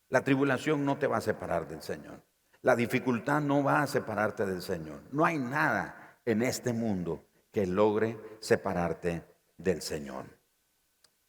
La 0.08 0.22
tribulación 0.22 0.84
no 0.84 0.98
te 0.98 1.06
va 1.06 1.18
a 1.18 1.22
separar 1.22 1.66
del 1.68 1.82
Señor. 1.82 2.22
La 2.62 2.76
dificultad 2.76 3.40
no 3.40 3.62
va 3.62 3.82
a 3.82 3.86
separarte 3.86 4.46
del 4.46 4.62
Señor. 4.62 5.00
No 5.10 5.24
hay 5.24 5.38
nada 5.38 6.18
en 6.24 6.42
este 6.42 6.72
mundo 6.72 7.26
que 7.52 7.66
logre 7.66 8.18
separarte 8.40 9.22
del 9.58 9.82
Señor. 9.82 10.24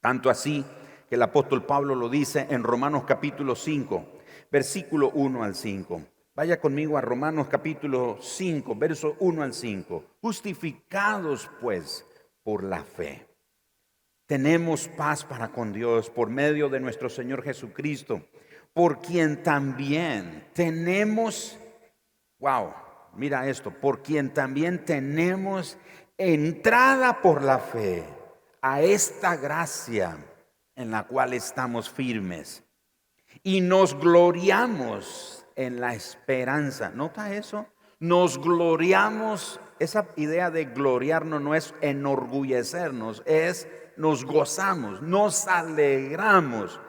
Tanto 0.06 0.30
así 0.30 0.64
que 1.10 1.16
el 1.16 1.24
apóstol 1.24 1.66
Pablo 1.66 1.96
lo 1.96 2.10
dice 2.10 2.46
en 2.52 2.62
Romanos 2.62 3.06
capítulo 3.08 3.56
5, 3.56 4.06
versículo 4.52 5.10
1 5.10 5.44
al 5.44 5.56
5. 5.56 6.00
Vaya 6.36 6.62
conmigo 6.62 6.96
a 6.96 7.02
Romanos 7.02 7.48
capítulo 7.50 8.20
5, 8.22 8.76
verso 8.76 9.16
1 9.20 9.42
al 9.42 9.56
5. 9.56 10.04
Justificados 10.22 11.50
pues 11.60 12.06
por 12.44 12.64
la 12.64 12.84
fe. 12.84 13.28
Tenemos 14.28 14.90
paz 14.90 15.26
para 15.26 15.48
con 15.48 15.74
Dios 15.74 16.12
por 16.12 16.30
medio 16.30 16.70
de 16.70 16.82
nuestro 16.82 17.10
Señor 17.10 17.42
Jesucristo 17.42 18.22
por 18.74 19.02
quien 19.02 19.42
también 19.42 20.50
tenemos, 20.54 21.58
wow, 22.38 22.76
mira 23.16 23.50
esto, 23.50 23.72
por 23.72 24.04
quien 24.04 24.36
también 24.36 24.86
tenemos 24.86 25.80
entrada 26.16 27.24
por 27.24 27.42
la 27.42 27.58
fe 27.58 28.15
a 28.66 28.82
esta 28.82 29.36
gracia 29.36 30.18
en 30.76 30.90
la 30.90 31.04
cual 31.04 31.34
estamos 31.36 31.88
firmes 31.88 32.64
y 33.44 33.62
nos 33.62 33.94
gloriamos 33.94 35.46
en 35.56 35.80
la 35.80 35.94
esperanza. 35.94 36.90
¿Nota 36.90 37.36
eso? 37.36 37.68
Nos 38.00 38.40
gloriamos, 38.40 39.60
esa 39.78 40.08
idea 40.16 40.50
de 40.50 40.66
gloriarnos 40.66 41.44
no 41.44 41.54
es 41.54 41.76
enorgullecernos, 41.82 43.22
es 43.28 43.68
nos 43.98 44.26
gozamos, 44.26 45.00
nos 45.04 45.48
alegramos, 45.48 46.82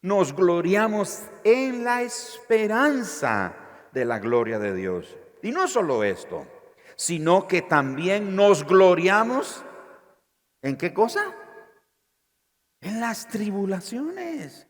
nos 0.00 0.34
gloriamos 0.34 1.24
en 1.44 1.84
la 1.84 2.00
esperanza 2.00 3.54
de 3.92 4.06
la 4.06 4.18
gloria 4.18 4.58
de 4.58 4.74
Dios. 4.74 5.14
Y 5.42 5.50
no 5.50 5.68
solo 5.68 6.04
esto, 6.04 6.46
sino 6.96 7.46
que 7.46 7.60
también 7.60 8.34
nos 8.34 8.64
gloriamos 8.64 9.62
en 10.62 10.76
qué 10.76 10.94
cosa? 10.94 11.34
En 12.80 13.00
las 13.00 13.28
tribulaciones. 13.28 14.66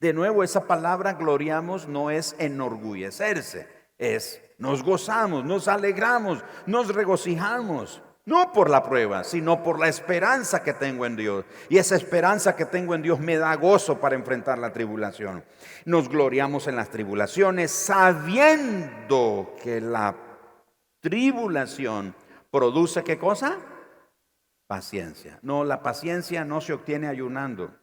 De 0.00 0.12
nuevo, 0.12 0.42
esa 0.42 0.66
palabra 0.66 1.12
gloriamos 1.12 1.86
no 1.86 2.10
es 2.10 2.34
enorgullecerse, 2.38 3.68
es 3.98 4.40
nos 4.58 4.82
gozamos, 4.82 5.44
nos 5.44 5.68
alegramos, 5.68 6.44
nos 6.66 6.94
regocijamos. 6.94 8.02
No 8.24 8.52
por 8.52 8.70
la 8.70 8.84
prueba, 8.84 9.24
sino 9.24 9.64
por 9.64 9.80
la 9.80 9.88
esperanza 9.88 10.62
que 10.62 10.74
tengo 10.74 11.06
en 11.06 11.16
Dios. 11.16 11.44
Y 11.68 11.78
esa 11.78 11.96
esperanza 11.96 12.54
que 12.54 12.64
tengo 12.64 12.94
en 12.94 13.02
Dios 13.02 13.18
me 13.18 13.36
da 13.36 13.52
gozo 13.56 13.98
para 13.98 14.14
enfrentar 14.14 14.58
la 14.58 14.72
tribulación. 14.72 15.44
Nos 15.84 16.08
gloriamos 16.08 16.68
en 16.68 16.76
las 16.76 16.88
tribulaciones 16.88 17.72
sabiendo 17.72 19.56
que 19.60 19.80
la 19.80 20.14
tribulación 21.00 22.14
produce 22.52 23.02
qué 23.02 23.18
cosa? 23.18 23.58
Paciencia. 24.72 25.38
No, 25.42 25.64
la 25.64 25.82
paciencia 25.82 26.46
no 26.46 26.62
se 26.62 26.72
obtiene 26.72 27.06
ayunando. 27.06 27.78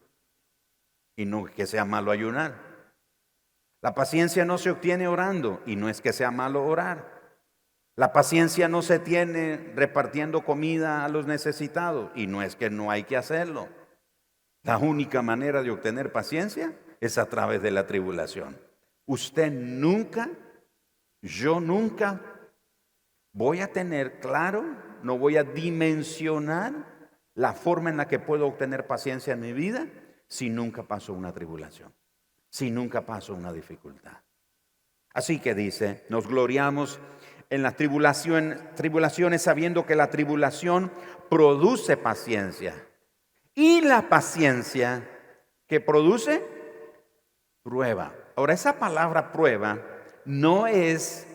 Y 1.14 1.24
no 1.24 1.44
que 1.44 1.68
sea 1.68 1.84
malo 1.84 2.10
ayunar. 2.10 2.56
La 3.80 3.94
paciencia 3.94 4.44
no 4.44 4.58
se 4.58 4.72
obtiene 4.72 5.06
orando. 5.06 5.62
Y 5.66 5.76
no 5.76 5.88
es 5.88 6.00
que 6.00 6.12
sea 6.12 6.32
malo 6.32 6.64
orar. 6.64 7.38
La 7.94 8.12
paciencia 8.12 8.66
no 8.66 8.82
se 8.82 8.98
tiene 8.98 9.72
repartiendo 9.76 10.44
comida 10.44 11.04
a 11.04 11.08
los 11.08 11.28
necesitados. 11.28 12.10
Y 12.16 12.26
no 12.26 12.42
es 12.42 12.56
que 12.56 12.70
no 12.70 12.90
hay 12.90 13.04
que 13.04 13.16
hacerlo. 13.16 13.68
La 14.64 14.76
única 14.76 15.22
manera 15.22 15.62
de 15.62 15.70
obtener 15.70 16.10
paciencia 16.10 16.76
es 17.00 17.18
a 17.18 17.26
través 17.26 17.62
de 17.62 17.70
la 17.70 17.86
tribulación. 17.86 18.58
Usted 19.06 19.52
nunca, 19.52 20.28
yo 21.22 21.60
nunca 21.60 22.20
voy 23.32 23.60
a 23.60 23.72
tener 23.72 24.18
claro, 24.18 24.89
no 25.02 25.18
voy 25.18 25.36
a 25.36 25.44
dimensionar 25.44 26.72
la 27.34 27.52
forma 27.52 27.90
en 27.90 27.96
la 27.96 28.08
que 28.08 28.18
puedo 28.18 28.46
obtener 28.46 28.86
paciencia 28.86 29.34
en 29.34 29.40
mi 29.40 29.52
vida 29.52 29.86
si 30.26 30.50
nunca 30.50 30.82
paso 30.84 31.12
una 31.12 31.32
tribulación, 31.32 31.92
si 32.48 32.70
nunca 32.70 33.06
paso 33.06 33.34
una 33.34 33.52
dificultad. 33.52 34.18
Así 35.12 35.40
que 35.40 35.54
dice, 35.54 36.04
nos 36.08 36.28
gloriamos 36.28 37.00
en 37.50 37.62
las 37.62 37.76
tribulaciones 37.76 39.42
sabiendo 39.42 39.84
que 39.84 39.96
la 39.96 40.10
tribulación 40.10 40.92
produce 41.28 41.96
paciencia. 41.96 42.74
Y 43.54 43.80
la 43.80 44.08
paciencia 44.08 45.08
que 45.66 45.80
produce 45.80 46.44
prueba. 47.62 48.14
Ahora, 48.36 48.54
esa 48.54 48.78
palabra 48.78 49.32
prueba 49.32 49.80
no 50.24 50.66
es 50.68 51.26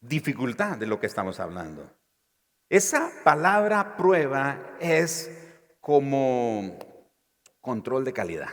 dificultad 0.00 0.76
de 0.76 0.86
lo 0.86 0.98
que 0.98 1.06
estamos 1.06 1.38
hablando. 1.38 1.88
Esa 2.72 3.12
palabra 3.22 3.98
prueba 3.98 4.78
es 4.80 5.30
como 5.78 6.78
control 7.60 8.02
de 8.02 8.14
calidad. 8.14 8.48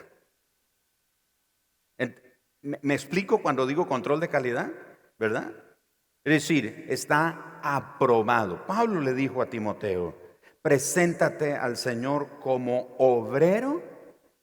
¿Me 2.62 2.94
explico 2.94 3.42
cuando 3.42 3.66
digo 3.66 3.88
control 3.88 4.20
de 4.20 4.28
calidad? 4.28 4.74
¿Verdad? 5.18 5.54
Es 6.26 6.34
decir, 6.34 6.86
está 6.90 7.62
aprobado. 7.64 8.68
Pablo 8.68 9.00
le 9.00 9.14
dijo 9.14 9.42
a 9.42 9.50
Timoteo, 9.50 10.18
preséntate 10.62 11.54
al 11.54 11.78
Señor 11.78 12.42
como 12.42 12.98
obrero 12.98 13.82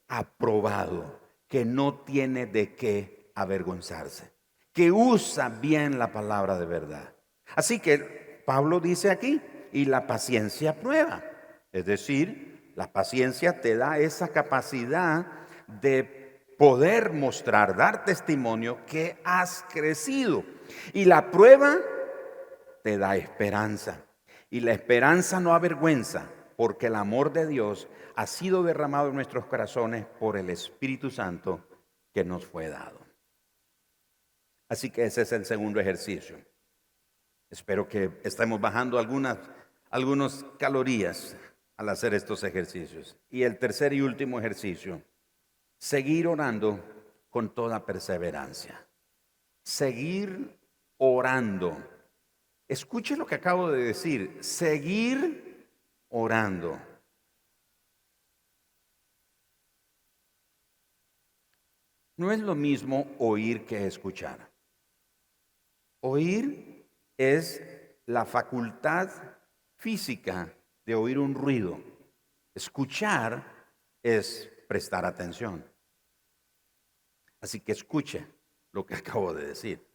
aprobado, 0.09 1.21
que 1.49 1.67
no 1.67 2.01
tiene 2.01 2.47
de 2.47 2.75
qué 2.75 3.31
avergonzarse, 3.35 4.33
que 4.73 4.91
usa 4.91 5.51
bien 5.51 5.99
la 5.99 6.13
palabra 6.15 6.59
de 6.59 6.65
verdad. 6.65 7.15
Así 7.55 7.79
que 7.79 8.43
Pablo 8.47 8.81
dice 8.81 9.11
aquí, 9.11 9.43
y 9.77 9.85
la 9.85 10.07
paciencia 10.07 10.75
prueba. 10.75 11.23
Es 11.71 11.85
decir, 11.85 12.73
la 12.77 12.95
paciencia 12.95 13.61
te 13.61 13.77
da 13.77 13.99
esa 13.99 14.29
capacidad 14.29 15.27
de 15.67 16.55
poder 16.59 17.13
mostrar, 17.13 17.77
dar 17.77 18.03
testimonio 18.07 18.87
que 18.87 19.19
has 19.23 19.67
crecido. 19.69 20.45
Y 20.95 21.05
la 21.05 21.31
prueba 21.31 21.77
te 22.85 22.97
da 22.97 23.17
esperanza. 23.17 24.03
Y 24.49 24.61
la 24.61 24.73
esperanza 24.73 25.41
no 25.41 25.53
avergüenza, 25.53 26.25
porque 26.57 26.87
el 26.87 26.95
amor 26.95 27.35
de 27.35 27.47
Dios 27.47 27.87
ha 28.15 28.27
sido 28.27 28.63
derramado 28.63 29.11
en 29.11 29.17
nuestros 29.17 29.45
corazones 29.45 30.07
por 30.19 30.39
el 30.39 30.49
Espíritu 30.49 31.11
Santo 31.11 31.69
que 32.15 32.25
nos 32.25 32.47
fue 32.47 32.69
dado. 32.69 32.99
Así 34.71 34.89
que 34.89 35.05
ese 35.05 35.21
es 35.21 35.33
el 35.33 35.45
segundo 35.45 35.81
ejercicio. 35.81 36.39
Espero 37.51 37.87
que 37.87 38.11
estemos 38.25 38.59
bajando 38.59 38.99
algunas, 38.99 39.39
algunas 39.91 40.45
calorías 40.59 41.37
al 41.77 41.89
hacer 41.89 42.15
estos 42.15 42.43
ejercicios. 42.45 43.17
Y 43.31 43.43
el 43.43 43.59
tercer 43.59 43.93
y 43.93 44.01
último 44.01 44.39
ejercicio, 44.39 45.03
seguir 45.79 46.27
orando 46.27 46.81
con 47.31 47.55
toda 47.55 47.85
perseverancia. 47.85 48.87
Seguir 49.63 50.59
orando. 50.99 51.77
Escuche 52.69 53.17
lo 53.17 53.27
que 53.27 53.35
acabo 53.35 53.71
de 53.71 53.85
decir, 53.85 54.39
seguir 54.41 55.69
orando. 56.09 56.81
No 62.17 62.33
es 62.33 62.41
lo 62.41 62.55
mismo 62.55 63.15
oír 63.19 63.67
que 63.67 63.87
escuchar. 63.87 64.51
Oír 66.01 66.89
es 67.19 67.63
la 68.07 68.25
facultad 68.25 69.11
física 69.87 70.53
de 70.85 70.97
oír 70.97 71.17
un 71.17 71.33
ruido. 71.33 71.79
Escuchar 72.57 73.71
es 74.03 74.51
prestar 74.67 75.05
atención. 75.05 75.65
Así 77.41 77.61
que 77.61 77.71
escuche 77.71 78.27
lo 78.73 78.85
que 78.85 78.95
acabo 79.03 79.33
de 79.33 79.47
decir. 79.47 79.87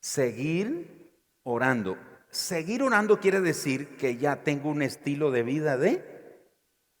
Seguir 0.00 1.12
orando. 1.42 1.98
Seguir 2.30 2.82
orando 2.82 3.20
quiere 3.20 3.42
decir 3.42 3.94
que 3.98 4.16
ya 4.16 4.42
tengo 4.42 4.70
un 4.70 4.80
estilo 4.80 5.30
de 5.30 5.42
vida 5.42 5.76
de 5.76 6.48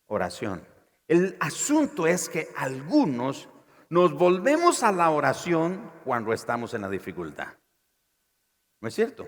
oración. 0.08 0.68
El 1.06 1.38
asunto 1.40 2.06
es 2.06 2.28
que 2.28 2.48
algunos 2.54 3.48
nos 3.88 4.12
volvemos 4.12 4.82
a 4.82 4.92
la 4.92 5.08
oración 5.08 5.90
cuando 6.04 6.34
estamos 6.34 6.74
en 6.74 6.82
la 6.82 6.90
dificultad. 6.90 7.56
¿No 8.82 8.88
es 8.88 8.94
cierto? 8.94 9.26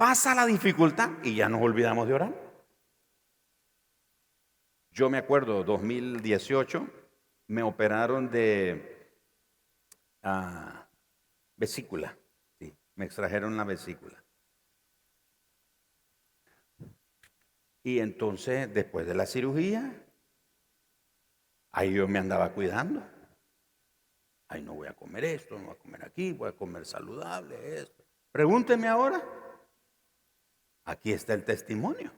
Pasa 0.00 0.34
la 0.34 0.46
dificultad 0.46 1.10
y 1.22 1.34
ya 1.34 1.50
nos 1.50 1.60
olvidamos 1.60 2.08
de 2.08 2.14
orar. 2.14 2.34
Yo 4.92 5.10
me 5.10 5.18
acuerdo, 5.18 5.62
2018, 5.62 6.88
me 7.48 7.62
operaron 7.62 8.30
de 8.30 9.12
ah, 10.22 10.88
vesícula. 11.54 12.16
Sí, 12.58 12.74
me 12.94 13.04
extrajeron 13.04 13.58
la 13.58 13.64
vesícula. 13.64 14.24
Y 17.82 17.98
entonces, 17.98 18.72
después 18.72 19.06
de 19.06 19.14
la 19.14 19.26
cirugía, 19.26 20.02
ahí 21.72 21.92
yo 21.92 22.08
me 22.08 22.20
andaba 22.20 22.54
cuidando. 22.54 23.06
Ay, 24.48 24.62
no 24.62 24.72
voy 24.72 24.88
a 24.88 24.94
comer 24.94 25.26
esto, 25.26 25.58
no 25.58 25.66
voy 25.66 25.74
a 25.74 25.78
comer 25.78 26.06
aquí, 26.06 26.32
voy 26.32 26.48
a 26.48 26.56
comer 26.56 26.86
saludable, 26.86 27.80
esto. 27.80 28.02
Pregúnteme 28.32 28.88
ahora. 28.88 29.22
Aquí 30.90 31.12
está 31.12 31.34
el 31.34 31.44
testimonio. 31.44 32.10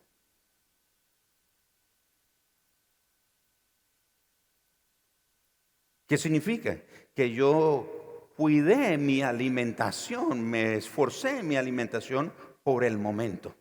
¿Qué 6.06 6.16
significa? 6.16 6.78
Que 7.14 7.34
yo 7.34 8.30
cuidé 8.34 8.96
mi 8.96 9.20
alimentación, 9.20 10.42
me 10.42 10.76
esforcé 10.76 11.40
en 11.40 11.48
mi 11.48 11.56
alimentación 11.56 12.32
por 12.62 12.84
el 12.84 12.96
momento. 12.96 13.54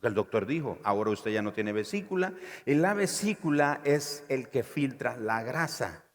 El 0.00 0.14
doctor 0.14 0.46
dijo, 0.46 0.78
ahora 0.84 1.10
usted 1.10 1.32
ya 1.32 1.42
no 1.42 1.52
tiene 1.52 1.74
vesícula. 1.74 2.32
Y 2.64 2.76
la 2.76 2.94
vesícula 2.94 3.82
es 3.84 4.24
el 4.30 4.48
que 4.48 4.62
filtra 4.62 5.18
la 5.18 5.42
grasa. 5.42 6.06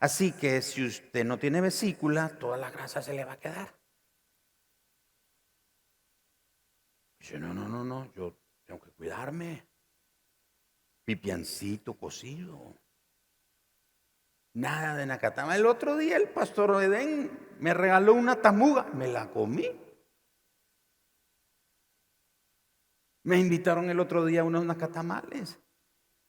Así 0.00 0.32
que 0.32 0.62
si 0.62 0.84
usted 0.84 1.24
no 1.24 1.38
tiene 1.38 1.60
vesícula, 1.60 2.28
toda 2.40 2.56
la 2.56 2.72
grasa 2.72 3.02
se 3.02 3.14
le 3.14 3.24
va 3.24 3.34
a 3.34 3.38
quedar. 3.38 3.83
Dice, 7.24 7.38
no, 7.38 7.54
no, 7.54 7.66
no, 7.66 7.82
no, 7.82 8.12
yo 8.12 8.36
tengo 8.66 8.82
que 8.82 8.90
cuidarme. 8.90 9.66
Mi 11.06 11.16
piancito 11.16 11.94
cocido. 11.94 12.74
Nada 14.52 14.94
de 14.94 15.06
nacatama. 15.06 15.56
El 15.56 15.64
otro 15.64 15.96
día 15.96 16.18
el 16.18 16.28
pastor 16.28 16.82
Edén 16.82 17.30
me 17.60 17.72
regaló 17.72 18.12
una 18.12 18.42
tamuga, 18.42 18.90
me 18.92 19.08
la 19.08 19.30
comí. 19.30 19.64
Me 23.22 23.38
invitaron 23.38 23.88
el 23.88 24.00
otro 24.00 24.26
día 24.26 24.42
a 24.42 24.44
unos 24.44 24.66
nacatamales. 24.66 25.58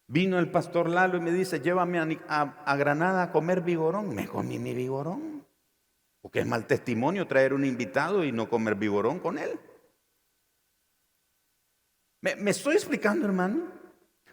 Vino 0.07 0.39
el 0.39 0.49
pastor 0.49 0.89
Lalo 0.89 1.17
y 1.17 1.19
me 1.19 1.33
dice, 1.33 1.59
llévame 1.59 1.99
a, 2.29 2.75
Granada 2.77 3.23
a 3.23 3.31
comer 3.33 3.59
vigorón. 3.59 4.15
Me 4.15 4.29
comí 4.29 4.59
mi 4.59 4.73
vigorón. 4.73 5.45
Porque 6.21 6.39
es 6.39 6.47
mal 6.47 6.65
testimonio 6.65 7.27
traer 7.27 7.53
un 7.53 7.65
invitado 7.65 8.23
y 8.23 8.31
no 8.31 8.47
comer 8.47 8.75
vigorón 8.75 9.19
con 9.19 9.37
él. 9.37 9.59
¿Me, 12.25 12.49
estoy 12.49 12.73
explicando, 12.73 13.27
hermano? 13.27 13.71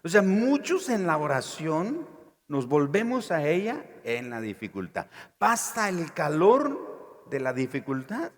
O 0.02 0.08
sea, 0.08 0.22
muchos 0.22 0.88
en 0.88 1.06
la 1.06 1.18
oración 1.18 2.08
nos 2.48 2.66
volvemos 2.66 3.30
a 3.30 3.46
ella 3.46 3.84
en 4.02 4.30
la 4.30 4.40
dificultad. 4.40 5.08
Pasa 5.36 5.90
el 5.90 6.14
calor 6.14 7.26
de 7.28 7.40
la 7.40 7.52
dificultad 7.52 8.32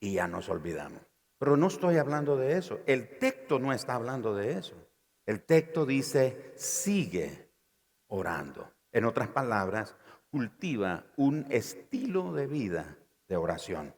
y 0.00 0.14
ya 0.14 0.26
nos 0.26 0.48
olvidamos. 0.48 1.02
Pero 1.38 1.58
no 1.58 1.66
estoy 1.66 1.98
hablando 1.98 2.38
de 2.38 2.56
eso. 2.56 2.80
El 2.86 3.18
texto 3.18 3.58
no 3.58 3.74
está 3.74 3.96
hablando 3.96 4.34
de 4.34 4.52
eso. 4.52 4.74
El 5.26 5.42
texto 5.42 5.84
dice, 5.84 6.54
sigue 6.56 7.50
orando. 8.06 8.72
En 8.92 9.04
otras 9.04 9.28
palabras, 9.28 9.94
cultiva 10.30 11.04
un 11.16 11.44
estilo 11.50 12.32
de 12.32 12.46
vida 12.46 12.96
de 13.28 13.36
oración. 13.36 13.94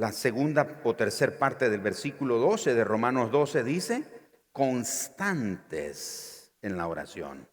La 0.00 0.12
segunda 0.12 0.80
o 0.84 0.96
tercera 0.96 1.38
parte 1.38 1.68
del 1.68 1.82
versículo 1.82 2.38
12 2.38 2.72
de 2.72 2.84
Romanos 2.84 3.30
12 3.30 3.62
dice, 3.62 4.02
constantes 4.50 6.54
en 6.62 6.78
la 6.78 6.88
oración. 6.88 7.46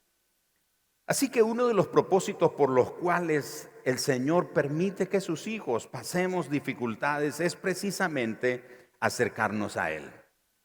Así 1.08 1.28
que 1.28 1.44
uno 1.44 1.68
de 1.68 1.74
los 1.74 1.90
propósitos 1.90 2.54
por 2.54 2.70
los 2.70 2.92
cuales 2.92 3.70
el 3.84 4.00
Señor 4.00 4.54
permite 4.54 5.10
que 5.10 5.20
sus 5.20 5.46
hijos 5.46 5.88
pasemos 5.88 6.50
dificultades 6.50 7.42
es 7.42 7.58
precisamente 7.58 8.64
acercarnos 9.02 9.76
a 9.76 9.92
Él. 9.92 10.10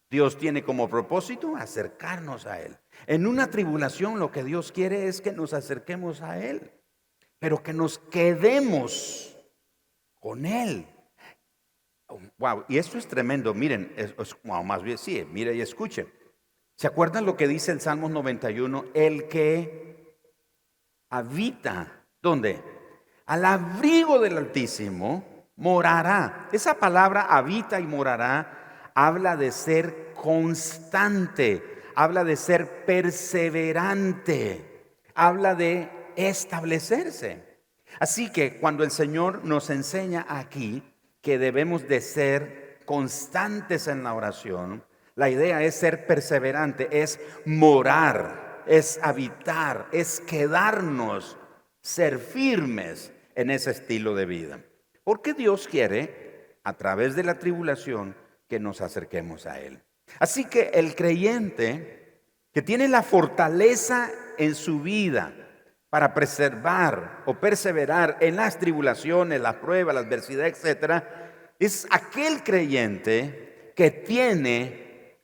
Dios 0.09 0.39
tiene 0.39 0.63
como 0.63 0.89
propósito 0.89 1.57
acercarnos 1.57 2.47
a 2.47 2.61
Él. 2.61 2.79
En 3.09 3.27
una 3.27 3.51
tribulación 3.51 4.21
lo 4.21 4.31
que 4.31 4.45
Dios 4.45 4.71
quiere 4.71 5.09
es 5.09 5.21
que 5.21 5.33
nos 5.33 5.53
acerquemos 5.53 6.23
a 6.23 6.39
Él, 6.39 6.71
pero 7.41 7.61
que 7.61 7.73
nos 7.73 7.99
quedemos 7.99 9.37
con 10.21 10.47
Él. 10.47 10.87
Wow, 12.39 12.65
y 12.69 12.79
esto 12.79 12.99
es 12.99 13.07
tremendo. 13.07 13.55
Miren, 13.55 13.95
más 14.65 14.83
bien 14.83 14.99
sí, 14.99 15.27
mire 15.31 15.55
y 15.55 15.61
escuche. 15.61 16.07
¿Se 16.77 16.87
acuerdan 16.87 17.27
lo 17.27 17.37
que 17.37 17.49
dice 17.49 17.73
el 17.73 17.81
Salmo 17.81 18.09
91? 18.09 18.87
El 18.95 19.29
que 19.29 20.19
habita, 21.11 22.05
¿dónde? 22.21 22.63
Al 23.27 23.45
abrigo 23.45 24.19
del 24.19 24.39
Altísimo 24.39 25.25
morará. 25.57 26.49
Esa 26.53 26.75
palabra 26.75 27.23
habita 27.23 27.79
y 27.79 27.87
morará 27.87 28.63
habla 28.95 29.37
de 29.37 29.53
ser 29.53 30.13
constante, 30.15 31.63
habla 31.95 32.25
de 32.25 32.37
ser 32.37 32.85
perseverante, 32.85 34.97
habla 35.15 35.55
de 35.55 35.89
establecerse. 36.17 37.61
Así 37.99 38.31
que 38.31 38.59
cuando 38.59 38.85
el 38.85 38.91
Señor 38.91 39.45
nos 39.45 39.71
enseña 39.71 40.27
aquí 40.29 40.83
que 41.23 41.39
debemos 41.39 41.89
de 41.89 42.03
ser 42.03 42.83
constantes 42.85 43.89
en 43.89 44.05
la 44.05 44.13
oración, 44.13 44.85
la 45.15 45.31
idea 45.31 45.63
es 45.63 45.75
ser 45.75 46.07
perseverante, 46.07 47.03
es 47.03 47.19
morar 47.47 48.53
es 48.67 49.01
habitar, 49.03 49.89
es 49.93 50.21
quedarnos, 50.21 51.37
ser 51.81 52.19
firmes 52.19 53.13
en 53.35 53.51
ese 53.51 53.71
estilo 53.71 54.15
de 54.15 54.27
vida. 54.27 54.61
Porque 55.05 55.35
Dios 55.35 55.69
quiere, 55.69 56.59
a 56.65 56.75
través 56.75 57.17
de 57.17 57.25
la 57.25 57.39
tribulación, 57.39 58.15
que 58.49 58.61
nos 58.61 58.81
acerquemos 58.81 59.47
a 59.47 59.61
Él. 59.61 59.81
Así 60.19 60.45
que 60.45 60.71
el 60.75 60.95
creyente 60.95 62.21
que 62.53 62.63
tiene 62.63 62.87
la 62.89 63.03
fortaleza 63.03 64.11
en 64.39 64.55
su 64.55 64.81
vida 64.81 65.33
para 65.93 66.15
preservar 66.15 67.23
o 67.27 67.35
perseverar 67.39 68.17
en 68.21 68.37
las 68.37 68.59
tribulaciones, 68.59 69.39
las 69.43 69.57
pruebas, 69.57 69.95
la 69.95 70.01
adversidad, 70.01 70.47
etc., 70.47 71.05
es 71.59 71.87
aquel 71.91 72.43
creyente 72.43 73.75
que 73.77 73.91
tiene 73.91 75.21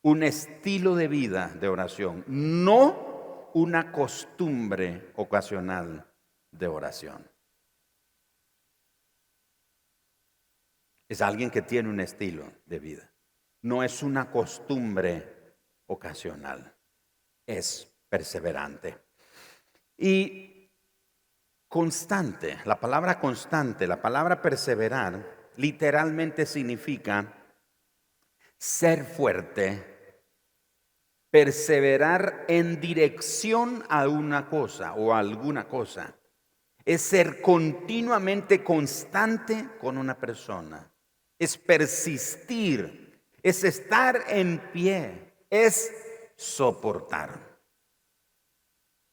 un 0.00 0.22
estilo 0.22 0.94
de 0.94 1.08
vida 1.08 1.48
de 1.60 1.68
oración, 1.68 2.24
no 2.28 3.50
una 3.52 3.92
costumbre 3.92 5.12
ocasional 5.16 6.10
de 6.50 6.66
oración. 6.66 7.30
Es 11.10 11.20
alguien 11.20 11.50
que 11.50 11.60
tiene 11.60 11.90
un 11.90 12.00
estilo 12.00 12.50
de 12.64 12.78
vida. 12.78 13.12
No 13.60 13.82
es 13.82 14.02
una 14.02 14.30
costumbre 14.30 15.58
ocasional. 15.84 16.74
Es 17.46 17.94
perseverante. 18.08 19.05
Y 19.96 20.70
constante, 21.68 22.58
la 22.64 22.78
palabra 22.80 23.18
constante, 23.18 23.86
la 23.86 24.00
palabra 24.00 24.40
perseverar, 24.42 25.50
literalmente 25.56 26.46
significa 26.46 27.32
ser 28.58 29.04
fuerte 29.04 29.96
perseverar 31.36 32.46
en 32.48 32.80
dirección 32.80 33.84
a 33.90 34.08
una 34.08 34.48
cosa 34.48 34.94
o 34.94 35.12
a 35.12 35.18
alguna 35.18 35.68
cosa. 35.68 36.16
Es 36.82 37.02
ser 37.02 37.42
continuamente 37.42 38.64
constante 38.64 39.68
con 39.78 39.98
una 39.98 40.18
persona. 40.18 40.90
Es 41.38 41.58
persistir. 41.58 43.22
Es 43.42 43.64
estar 43.64 44.24
en 44.28 44.58
pie. 44.72 45.34
Es 45.50 45.92
soportar. 46.36 47.45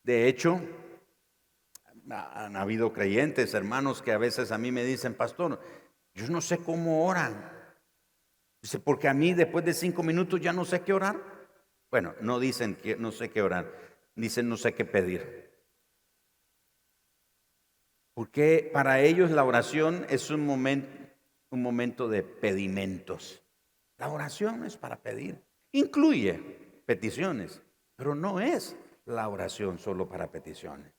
De 0.03 0.27
hecho, 0.27 0.61
han 2.09 2.55
habido 2.55 2.91
creyentes, 2.91 3.53
hermanos, 3.53 4.01
que 4.01 4.11
a 4.11 4.17
veces 4.17 4.51
a 4.51 4.57
mí 4.57 4.71
me 4.71 4.83
dicen, 4.83 5.15
pastor, 5.15 5.59
yo 6.13 6.27
no 6.27 6.41
sé 6.41 6.57
cómo 6.57 7.07
oran. 7.07 7.51
Dice, 8.61 8.79
porque 8.79 9.07
a 9.07 9.13
mí 9.13 9.33
después 9.33 9.65
de 9.65 9.73
cinco 9.73 10.03
minutos 10.03 10.41
ya 10.41 10.53
no 10.53 10.65
sé 10.65 10.81
qué 10.81 10.93
orar. 10.93 11.17
Bueno, 11.89 12.15
no 12.21 12.39
dicen 12.39 12.75
que 12.75 12.95
no 12.95 13.11
sé 13.11 13.29
qué 13.29 13.41
orar, 13.41 13.71
dicen 14.15 14.49
no 14.49 14.57
sé 14.57 14.73
qué 14.73 14.85
pedir. 14.85 15.51
Porque 18.13 18.69
para 18.73 19.01
ellos 19.01 19.31
la 19.31 19.43
oración 19.43 20.05
es 20.09 20.29
un 20.29 20.49
un 21.49 21.61
momento 21.61 22.09
de 22.09 22.23
pedimentos. 22.23 23.41
La 23.97 24.09
oración 24.09 24.65
es 24.65 24.75
para 24.75 25.01
pedir. 25.01 25.43
Incluye 25.71 26.33
peticiones, 26.85 27.61
pero 27.95 28.15
no 28.15 28.39
es 28.39 28.75
la 29.05 29.27
oración 29.27 29.79
solo 29.79 30.07
para 30.07 30.31
peticiones. 30.31 30.93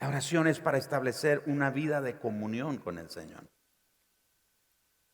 La 0.00 0.08
oración 0.08 0.48
es 0.48 0.60
para 0.60 0.78
establecer 0.78 1.42
una 1.46 1.70
vida 1.70 2.00
de 2.00 2.18
comunión 2.18 2.78
con 2.78 2.98
el 2.98 3.08
Señor. 3.10 3.48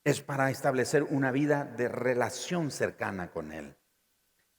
Es 0.05 0.23
para 0.23 0.51
establecer 0.51 1.03
una 1.03 1.31
vida 1.31 1.65
de 1.65 1.89
relación 1.89 2.71
cercana 2.71 3.31
con 3.31 3.53
Él. 3.53 3.77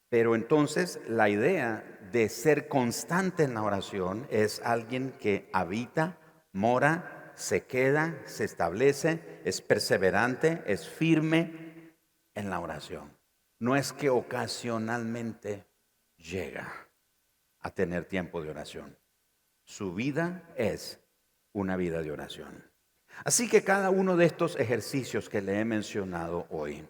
Pero 0.10 0.36
entonces 0.36 1.00
la 1.08 1.30
idea 1.30 1.84
de 2.12 2.30
ser 2.30 2.68
constante 2.68 3.44
en 3.44 3.56
la 3.56 3.64
oración 3.64 4.28
es 4.30 4.62
alguien 4.64 5.14
que 5.20 5.50
habita, 5.54 6.20
mora, 6.52 7.32
se 7.36 7.66
queda, 7.66 8.22
se 8.26 8.44
establece, 8.44 9.42
es 9.46 9.62
perseverante, 9.62 10.64
es 10.66 10.88
firme 10.88 11.96
en 12.34 12.50
la 12.50 12.60
oración. 12.60 13.18
No 13.60 13.76
es 13.76 13.94
que 13.94 14.10
ocasionalmente 14.10 15.66
llega 16.18 16.89
a 17.62 17.72
tener 17.72 18.06
tiempo 18.06 18.42
de 18.42 18.50
oración. 18.50 18.98
Su 19.64 19.94
vida 19.94 20.44
es 20.56 21.00
una 21.54 21.76
vida 21.76 22.02
de 22.02 22.12
oración. 22.12 22.70
Así 23.24 23.50
que 23.50 23.64
cada 23.64 23.90
uno 23.90 24.16
de 24.16 24.26
estos 24.26 24.56
ejercicios 24.58 25.30
que 25.30 25.42
le 25.42 25.60
he 25.60 25.66
mencionado 25.66 26.48
hoy, 26.50 26.88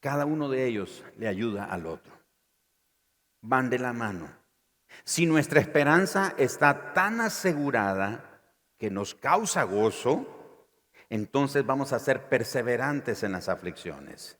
cada 0.00 0.24
uno 0.24 0.48
de 0.48 0.66
ellos 0.66 1.04
le 1.18 1.28
ayuda 1.28 1.64
al 1.64 1.86
otro. 1.86 2.12
Van 3.42 3.68
de 3.70 3.78
la 3.78 3.92
mano. 3.92 4.30
Si 5.04 5.26
nuestra 5.26 5.60
esperanza 5.60 6.34
está 6.38 6.92
tan 6.94 7.20
asegurada 7.20 8.42
que 8.78 8.90
nos 8.90 9.14
causa 9.14 9.64
gozo, 9.64 10.26
entonces 11.08 11.64
vamos 11.64 11.92
a 11.92 11.98
ser 11.98 12.28
perseverantes 12.28 13.22
en 13.22 13.32
las 13.32 13.48
aflicciones. 13.48 14.38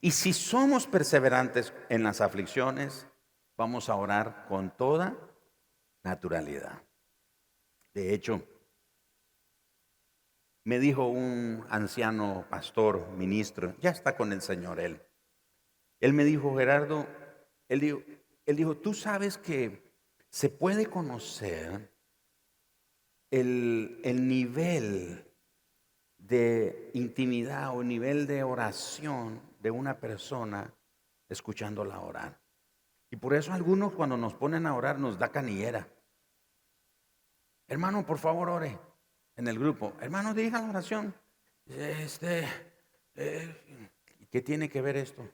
Y 0.00 0.10
si 0.10 0.32
somos 0.32 0.86
perseverantes 0.86 1.72
en 1.88 2.02
las 2.02 2.20
aflicciones, 2.20 3.06
vamos 3.56 3.88
a 3.88 3.96
orar 3.96 4.46
con 4.48 4.76
toda 4.76 5.16
naturalidad. 6.02 6.82
De 7.94 8.14
hecho, 8.14 8.42
me 10.64 10.78
dijo 10.78 11.06
un 11.06 11.64
anciano 11.70 12.44
pastor, 12.50 13.08
ministro, 13.12 13.74
ya 13.80 13.90
está 13.90 14.16
con 14.16 14.32
el 14.32 14.42
Señor 14.42 14.80
él. 14.80 15.00
Él 16.00 16.12
me 16.12 16.24
dijo, 16.24 16.56
Gerardo, 16.56 17.06
él 17.68 17.80
dijo, 17.80 18.02
él 18.44 18.56
dijo 18.56 18.76
tú 18.76 18.92
sabes 18.92 19.38
que 19.38 19.92
se 20.28 20.50
puede 20.50 20.86
conocer 20.86 21.90
el, 23.30 24.00
el 24.04 24.28
nivel 24.28 25.24
de 26.18 26.90
intimidad 26.94 27.76
o 27.76 27.82
nivel 27.82 28.26
de 28.26 28.42
oración 28.42 29.40
de 29.66 29.72
una 29.72 29.98
persona 29.98 30.72
escuchándola 31.28 31.98
orar. 31.98 32.38
Y 33.10 33.16
por 33.16 33.34
eso 33.34 33.52
algunos 33.52 33.92
cuando 33.94 34.16
nos 34.16 34.32
ponen 34.32 34.64
a 34.64 34.76
orar 34.76 35.00
nos 35.00 35.18
da 35.18 35.32
canillera. 35.32 35.88
Hermano, 37.66 38.06
por 38.06 38.18
favor, 38.18 38.48
ore 38.48 38.78
en 39.34 39.48
el 39.48 39.58
grupo, 39.58 39.94
hermano, 40.00 40.34
diga 40.34 40.60
la 40.60 40.68
oración. 40.68 41.12
Este, 41.66 42.46
eh, 43.16 43.90
¿Qué 44.30 44.40
tiene 44.40 44.68
que 44.68 44.80
ver 44.80 44.98
esto 44.98 45.28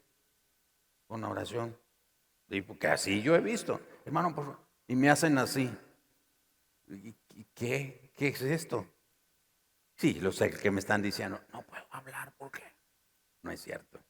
con 1.07 1.21
la 1.21 1.29
oración? 1.29 1.77
Y 2.49 2.63
porque 2.63 2.87
así 2.87 3.21
yo 3.21 3.37
he 3.37 3.41
visto, 3.43 3.83
hermano, 4.07 4.35
por 4.35 4.47
favor. 4.47 4.61
Y 4.87 4.97
me 4.97 5.11
hacen 5.11 5.37
así. 5.37 5.71
¿Qué, 7.53 8.11
¿Qué 8.17 8.29
es 8.29 8.41
esto? 8.41 8.87
Sí, 9.95 10.15
lo 10.15 10.33
sé 10.33 10.49
que 10.49 10.71
me 10.71 10.81
están 10.81 11.03
diciendo, 11.03 11.39
no 11.53 11.61
puedo 11.67 11.85
hablar, 11.91 12.33
¿por 12.33 12.51
qué? 12.51 12.65
No 13.43 13.51
es 13.51 13.61
cierto. 13.61 14.03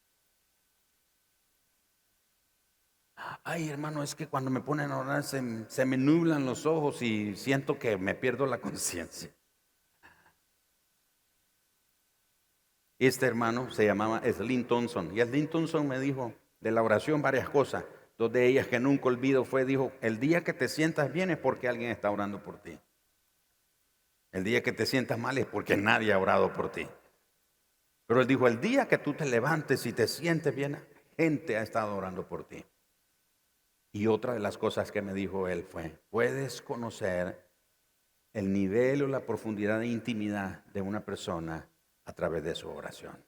Ay, 3.44 3.68
hermano, 3.68 4.02
es 4.02 4.14
que 4.14 4.28
cuando 4.28 4.50
me 4.50 4.60
ponen 4.60 4.92
a 4.92 4.98
orar 4.98 5.24
se, 5.24 5.64
se 5.68 5.84
me 5.84 5.96
nublan 5.96 6.46
los 6.46 6.66
ojos 6.66 7.02
y 7.02 7.34
siento 7.36 7.78
que 7.78 7.96
me 7.96 8.14
pierdo 8.14 8.46
la 8.46 8.58
conciencia. 8.60 9.30
Este 12.98 13.26
hermano 13.26 13.70
se 13.72 13.84
llamaba 13.84 14.22
Slin 14.32 14.64
Thompson. 14.64 15.16
Y 15.16 15.20
Slin 15.20 15.48
Thompson 15.48 15.88
me 15.88 15.98
dijo 15.98 16.32
de 16.60 16.70
la 16.70 16.82
oración 16.82 17.20
varias 17.20 17.48
cosas. 17.48 17.84
Dos 18.16 18.32
de 18.32 18.46
ellas 18.46 18.68
que 18.68 18.78
nunca 18.78 19.06
olvido 19.06 19.44
fue, 19.44 19.64
dijo, 19.64 19.90
el 20.00 20.20
día 20.20 20.44
que 20.44 20.52
te 20.52 20.68
sientas 20.68 21.12
bien 21.12 21.30
es 21.30 21.38
porque 21.38 21.68
alguien 21.68 21.90
está 21.90 22.10
orando 22.10 22.40
por 22.42 22.58
ti. 22.62 22.78
El 24.30 24.44
día 24.44 24.62
que 24.62 24.72
te 24.72 24.86
sientas 24.86 25.18
mal 25.18 25.36
es 25.36 25.46
porque 25.46 25.76
nadie 25.76 26.12
ha 26.12 26.18
orado 26.18 26.52
por 26.52 26.70
ti. 26.70 26.86
Pero 28.06 28.20
él 28.20 28.26
dijo, 28.28 28.46
el 28.46 28.60
día 28.60 28.86
que 28.86 28.98
tú 28.98 29.14
te 29.14 29.26
levantes 29.26 29.84
y 29.84 29.92
te 29.92 30.06
sientes 30.06 30.54
bien, 30.54 30.78
gente 31.16 31.56
ha 31.56 31.62
estado 31.62 31.96
orando 31.96 32.26
por 32.26 32.44
ti. 32.44 32.64
Y 33.92 34.06
otra 34.06 34.32
de 34.32 34.40
las 34.40 34.56
cosas 34.56 34.90
que 34.90 35.02
me 35.02 35.12
dijo 35.12 35.48
él 35.48 35.64
fue, 35.64 36.00
puedes 36.08 36.62
conocer 36.62 37.46
el 38.32 38.50
nivel 38.50 39.02
o 39.02 39.08
la 39.08 39.26
profundidad 39.26 39.80
de 39.80 39.86
intimidad 39.86 40.64
de 40.66 40.80
una 40.80 41.04
persona 41.04 41.68
a 42.06 42.12
través 42.14 42.42
de 42.42 42.54
su 42.54 42.70
oración. 42.70 43.22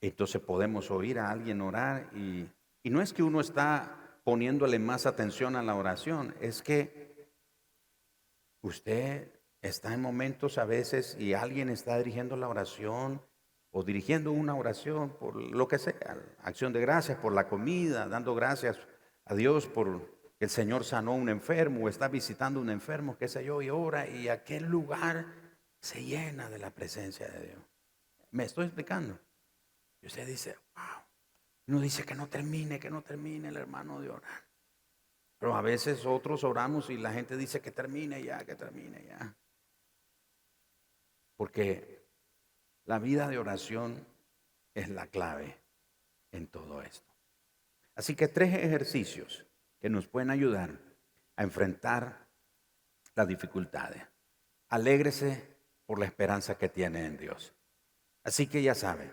Entonces 0.00 0.40
podemos 0.40 0.90
oír 0.90 1.20
a 1.20 1.30
alguien 1.30 1.60
orar 1.60 2.10
y, 2.14 2.48
y 2.82 2.90
no 2.90 3.00
es 3.00 3.12
que 3.12 3.22
uno 3.22 3.40
está 3.40 4.18
poniéndole 4.24 4.78
más 4.78 5.06
atención 5.06 5.54
a 5.56 5.62
la 5.62 5.76
oración, 5.76 6.34
es 6.40 6.62
que 6.62 7.30
usted 8.62 9.40
está 9.62 9.94
en 9.94 10.00
momentos 10.00 10.58
a 10.58 10.64
veces 10.64 11.16
y 11.18 11.34
alguien 11.34 11.68
está 11.68 11.98
dirigiendo 11.98 12.36
la 12.36 12.48
oración 12.48 13.22
o 13.72 13.82
dirigiendo 13.82 14.32
una 14.32 14.54
oración 14.54 15.16
por 15.18 15.36
lo 15.36 15.68
que 15.68 15.78
sea, 15.78 16.16
acción 16.42 16.72
de 16.72 16.80
gracias 16.80 17.18
por 17.18 17.32
la 17.32 17.48
comida, 17.48 18.08
dando 18.08 18.34
gracias 18.34 18.78
a 19.24 19.34
Dios 19.34 19.66
por 19.66 20.20
el 20.40 20.48
Señor 20.48 20.84
sanó 20.84 21.12
a 21.12 21.16
un 21.16 21.28
enfermo, 21.28 21.84
o 21.84 21.88
está 21.88 22.08
visitando 22.08 22.60
a 22.60 22.62
un 22.62 22.70
enfermo, 22.70 23.18
qué 23.18 23.28
sé 23.28 23.44
yo, 23.44 23.60
y 23.60 23.68
ora, 23.68 24.08
y 24.08 24.28
aquel 24.28 24.64
lugar 24.64 25.26
se 25.80 26.02
llena 26.02 26.48
de 26.48 26.58
la 26.58 26.70
presencia 26.70 27.28
de 27.28 27.46
Dios. 27.46 27.58
¿Me 28.30 28.44
estoy 28.44 28.64
explicando? 28.66 29.18
Y 30.00 30.06
usted 30.06 30.26
dice, 30.26 30.56
wow. 30.74 31.04
Uno 31.66 31.80
dice 31.80 32.04
que 32.04 32.14
no 32.14 32.28
termine, 32.28 32.80
que 32.80 32.90
no 32.90 33.02
termine 33.02 33.48
el 33.48 33.56
hermano 33.58 34.00
de 34.00 34.08
orar. 34.08 34.42
Pero 35.38 35.54
a 35.54 35.62
veces 35.62 36.04
otros 36.06 36.42
oramos 36.42 36.88
y 36.88 36.96
la 36.96 37.12
gente 37.12 37.36
dice 37.36 37.60
que 37.60 37.70
termine 37.70 38.22
ya, 38.22 38.44
que 38.44 38.54
termine 38.54 39.04
ya. 39.04 39.36
Porque 41.36 41.99
la 42.84 42.98
vida 42.98 43.28
de 43.28 43.38
oración 43.38 44.06
es 44.74 44.88
la 44.88 45.06
clave 45.06 45.56
en 46.32 46.46
todo 46.46 46.82
esto. 46.82 47.10
Así 47.94 48.14
que 48.14 48.28
tres 48.28 48.54
ejercicios 48.54 49.46
que 49.80 49.90
nos 49.90 50.06
pueden 50.06 50.30
ayudar 50.30 50.78
a 51.36 51.42
enfrentar 51.42 52.28
las 53.14 53.28
dificultades. 53.28 54.02
Alégrese 54.68 55.56
por 55.86 55.98
la 55.98 56.06
esperanza 56.06 56.56
que 56.56 56.68
tiene 56.68 57.06
en 57.06 57.16
Dios. 57.16 57.52
Así 58.22 58.46
que 58.46 58.62
ya 58.62 58.74
sabe, 58.74 59.10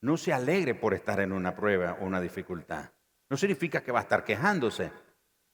no 0.00 0.16
se 0.16 0.32
alegre 0.32 0.74
por 0.74 0.94
estar 0.94 1.20
en 1.20 1.32
una 1.32 1.54
prueba 1.54 1.98
o 2.00 2.04
una 2.04 2.20
dificultad. 2.20 2.90
No 3.28 3.36
significa 3.36 3.82
que 3.82 3.92
va 3.92 4.00
a 4.00 4.02
estar 4.02 4.24
quejándose, 4.24 4.90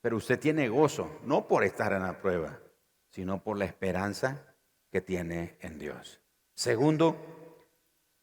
pero 0.01 0.17
usted 0.17 0.39
tiene 0.39 0.69
gozo, 0.69 1.21
no 1.25 1.49
por 1.49 1.65
estar 1.65 1.93
en 1.93 2.03
la 2.03 2.21
prueba, 2.21 2.61
sino 3.09 3.43
por 3.43 3.59
la 3.59 3.65
esperanza 3.65 4.55
que 4.91 5.01
tiene 5.01 5.57
en 5.61 5.79
Dios. 5.79 6.21
Segundo, 6.55 7.41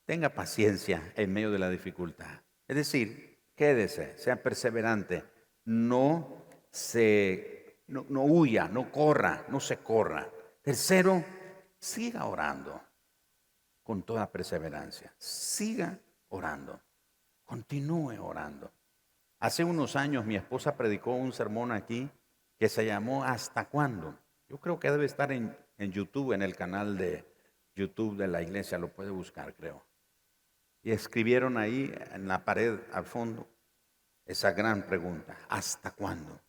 tenga 0.10 0.30
paciencia 0.30 1.14
en 1.16 1.32
medio 1.32 1.51
de 1.51 1.60
la 1.60 1.70
dificultad. 1.70 2.41
Es 2.68 2.76
decir, 2.76 3.43
quédese, 3.53 4.18
sea 4.18 4.41
perseverante 4.41 5.24
no 5.66 6.47
se, 6.72 7.84
no, 7.89 8.24
huya, 8.24 8.68
no 8.70 8.91
corra, 8.91 9.45
no 9.49 9.60
se 9.60 9.78
corra. 9.78 10.28
Tercero, 10.64 11.24
siga 11.78 12.26
orando 12.26 12.82
con 13.84 14.01
toda 14.01 14.32
perseverancia. 14.32 15.14
Siga 15.16 15.99
orando. 16.30 16.82
Continúe 17.45 18.20
orando. 18.20 18.72
Hace 19.38 19.64
unos 19.64 19.95
años 19.95 20.26
mi 20.26 20.38
esposa 20.38 20.76
predicó 20.76 21.14
un 21.14 21.34
sermón 21.34 21.72
aquí 21.72 22.10
que 22.57 22.68
se 22.68 22.84
llamó 22.84 23.24
¿Hasta 23.24 23.70
cuándo? 23.70 24.18
Yo 24.47 24.57
creo 24.57 24.80
que 24.80 24.89
debe 24.89 25.05
estar 25.05 25.32
en, 25.32 25.55
en 25.78 25.91
YouTube, 25.91 26.34
en 26.34 26.41
el 26.41 26.55
canal 26.55 26.97
de 26.97 27.32
YouTube 27.76 28.18
de 28.18 28.28
la 28.28 28.41
iglesia, 28.41 28.80
lo 28.80 28.91
puede 28.91 29.12
buscar, 29.12 29.53
creo. 29.53 29.88
Y 30.82 30.92
escribieron 30.92 31.58
ahí 31.58 31.94
en 32.12 32.28
la 32.28 32.46
pared 32.46 32.80
al 32.94 33.06
fondo, 33.06 33.48
esa 34.26 34.52
gran 34.52 34.84
pregunta, 34.84 35.38
¿hasta 35.50 35.92
cuándo? 35.92 36.40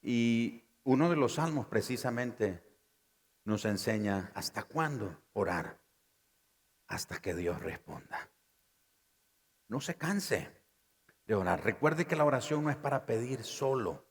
Y 0.00 0.62
uno 0.84 1.08
de 1.08 1.16
los 1.16 1.34
salmos 1.34 1.66
precisamente 1.66 2.62
nos 3.44 3.64
enseña 3.64 4.30
hasta 4.34 4.62
cuándo 4.64 5.22
orar, 5.32 5.80
hasta 6.86 7.18
que 7.18 7.34
Dios 7.34 7.60
responda. 7.60 8.30
No 9.68 9.80
se 9.80 9.96
canse 9.96 10.50
de 11.26 11.34
orar. 11.34 11.64
Recuerde 11.64 12.06
que 12.06 12.16
la 12.16 12.24
oración 12.24 12.64
no 12.64 12.70
es 12.70 12.76
para 12.76 13.06
pedir 13.06 13.42
solo, 13.44 14.06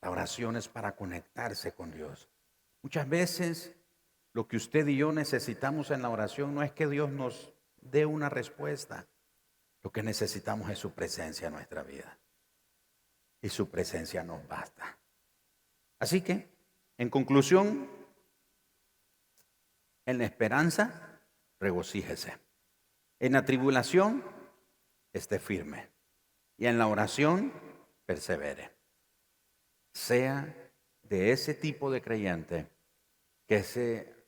la 0.00 0.10
oración 0.10 0.56
es 0.56 0.68
para 0.68 0.96
conectarse 0.96 1.72
con 1.72 1.90
Dios. 1.90 2.28
Muchas 2.82 3.08
veces 3.08 3.74
lo 4.32 4.48
que 4.48 4.56
usted 4.56 4.86
y 4.88 4.96
yo 4.96 5.12
necesitamos 5.12 5.90
en 5.90 6.02
la 6.02 6.10
oración 6.10 6.54
no 6.54 6.62
es 6.62 6.72
que 6.72 6.86
Dios 6.86 7.10
nos 7.10 7.52
dé 7.82 8.06
una 8.06 8.28
respuesta, 8.28 9.06
lo 9.82 9.90
que 9.90 10.02
necesitamos 10.02 10.70
es 10.70 10.78
su 10.78 10.92
presencia 10.92 11.48
en 11.48 11.54
nuestra 11.54 11.82
vida. 11.82 12.18
Y 13.42 13.48
su 13.48 13.68
presencia 13.68 14.22
nos 14.22 14.46
basta. 14.46 14.98
Así 15.98 16.22
que, 16.22 16.48
en 16.96 17.10
conclusión, 17.10 17.88
en 20.06 20.18
la 20.18 20.24
esperanza, 20.24 21.20
regocíjese. 21.58 22.38
En 23.18 23.32
la 23.32 23.44
tribulación, 23.44 24.24
esté 25.12 25.38
firme. 25.38 25.90
Y 26.56 26.66
en 26.66 26.78
la 26.78 26.86
oración, 26.86 27.52
persevere. 28.06 28.70
Sea 29.92 30.54
de 31.02 31.32
ese 31.32 31.54
tipo 31.54 31.90
de 31.90 32.00
creyente 32.00 32.68
que 33.46 33.62
se 33.62 34.21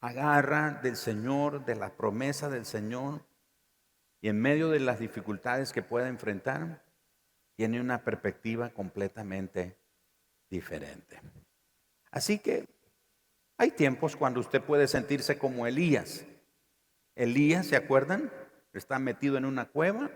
agarra 0.00 0.80
del 0.82 0.96
Señor, 0.96 1.64
de 1.64 1.76
la 1.76 1.90
promesa 1.96 2.48
del 2.48 2.64
Señor, 2.64 3.24
y 4.20 4.28
en 4.28 4.40
medio 4.40 4.68
de 4.70 4.80
las 4.80 4.98
dificultades 4.98 5.72
que 5.72 5.82
pueda 5.82 6.08
enfrentar, 6.08 6.84
tiene 7.56 7.80
una 7.80 8.04
perspectiva 8.04 8.70
completamente 8.70 9.76
diferente. 10.48 11.20
Así 12.10 12.38
que 12.38 12.68
hay 13.56 13.72
tiempos 13.72 14.16
cuando 14.16 14.40
usted 14.40 14.62
puede 14.62 14.86
sentirse 14.86 15.38
como 15.38 15.66
Elías. 15.66 16.24
Elías, 17.14 17.66
¿se 17.66 17.76
acuerdan? 17.76 18.32
Está 18.72 18.98
metido 18.98 19.36
en 19.36 19.44
una 19.44 19.68
cueva. 19.68 20.10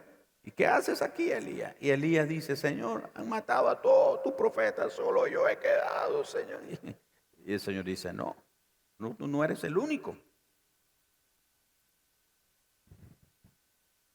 ¿Y 0.45 0.53
qué 0.53 0.67
haces 0.67 1.03
aquí, 1.03 1.31
Elías? 1.31 1.75
Y 1.81 1.91
Elías 1.91 2.29
dice, 2.29 2.57
Señor, 2.57 3.11
han 3.15 3.29
matado 3.29 3.69
a 3.69 3.81
todos 3.81 4.23
tus 4.23 4.33
profetas, 4.33 4.93
solo 4.93 5.27
yo 5.27 5.49
he 5.49 5.59
quedado, 5.59 6.25
Señor. 6.25 6.61
Y 7.45 7.55
el 7.55 7.59
Señor 7.59 7.83
dice, 7.83 8.13
no, 8.13 8.37
no, 8.99 9.15
tú 9.15 9.27
no 9.27 9.45
eres 9.45 9.65
el 9.65 9.77
único. 9.77 10.17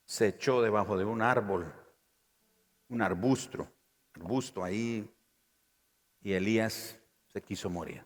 se 0.07 0.29
echó 0.29 0.61
debajo 0.61 0.97
de 0.97 1.03
un 1.03 1.21
árbol, 1.21 1.71
un 2.87 3.01
arbusto, 3.01 3.67
busto 4.15 4.63
ahí 4.63 5.07
y 6.21 6.33
Elías 6.33 6.97
se 7.27 7.41
quiso 7.41 7.69
morir. 7.69 8.03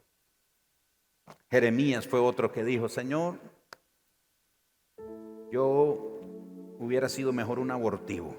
Jeremías 1.50 2.08
fue 2.08 2.20
otro 2.20 2.52
que 2.52 2.64
dijo, 2.64 2.90
Señor, 2.90 3.40
yo 5.52 6.20
hubiera 6.80 7.08
sido 7.08 7.32
mejor 7.32 7.60
un 7.60 7.70
abortivo. 7.70 8.36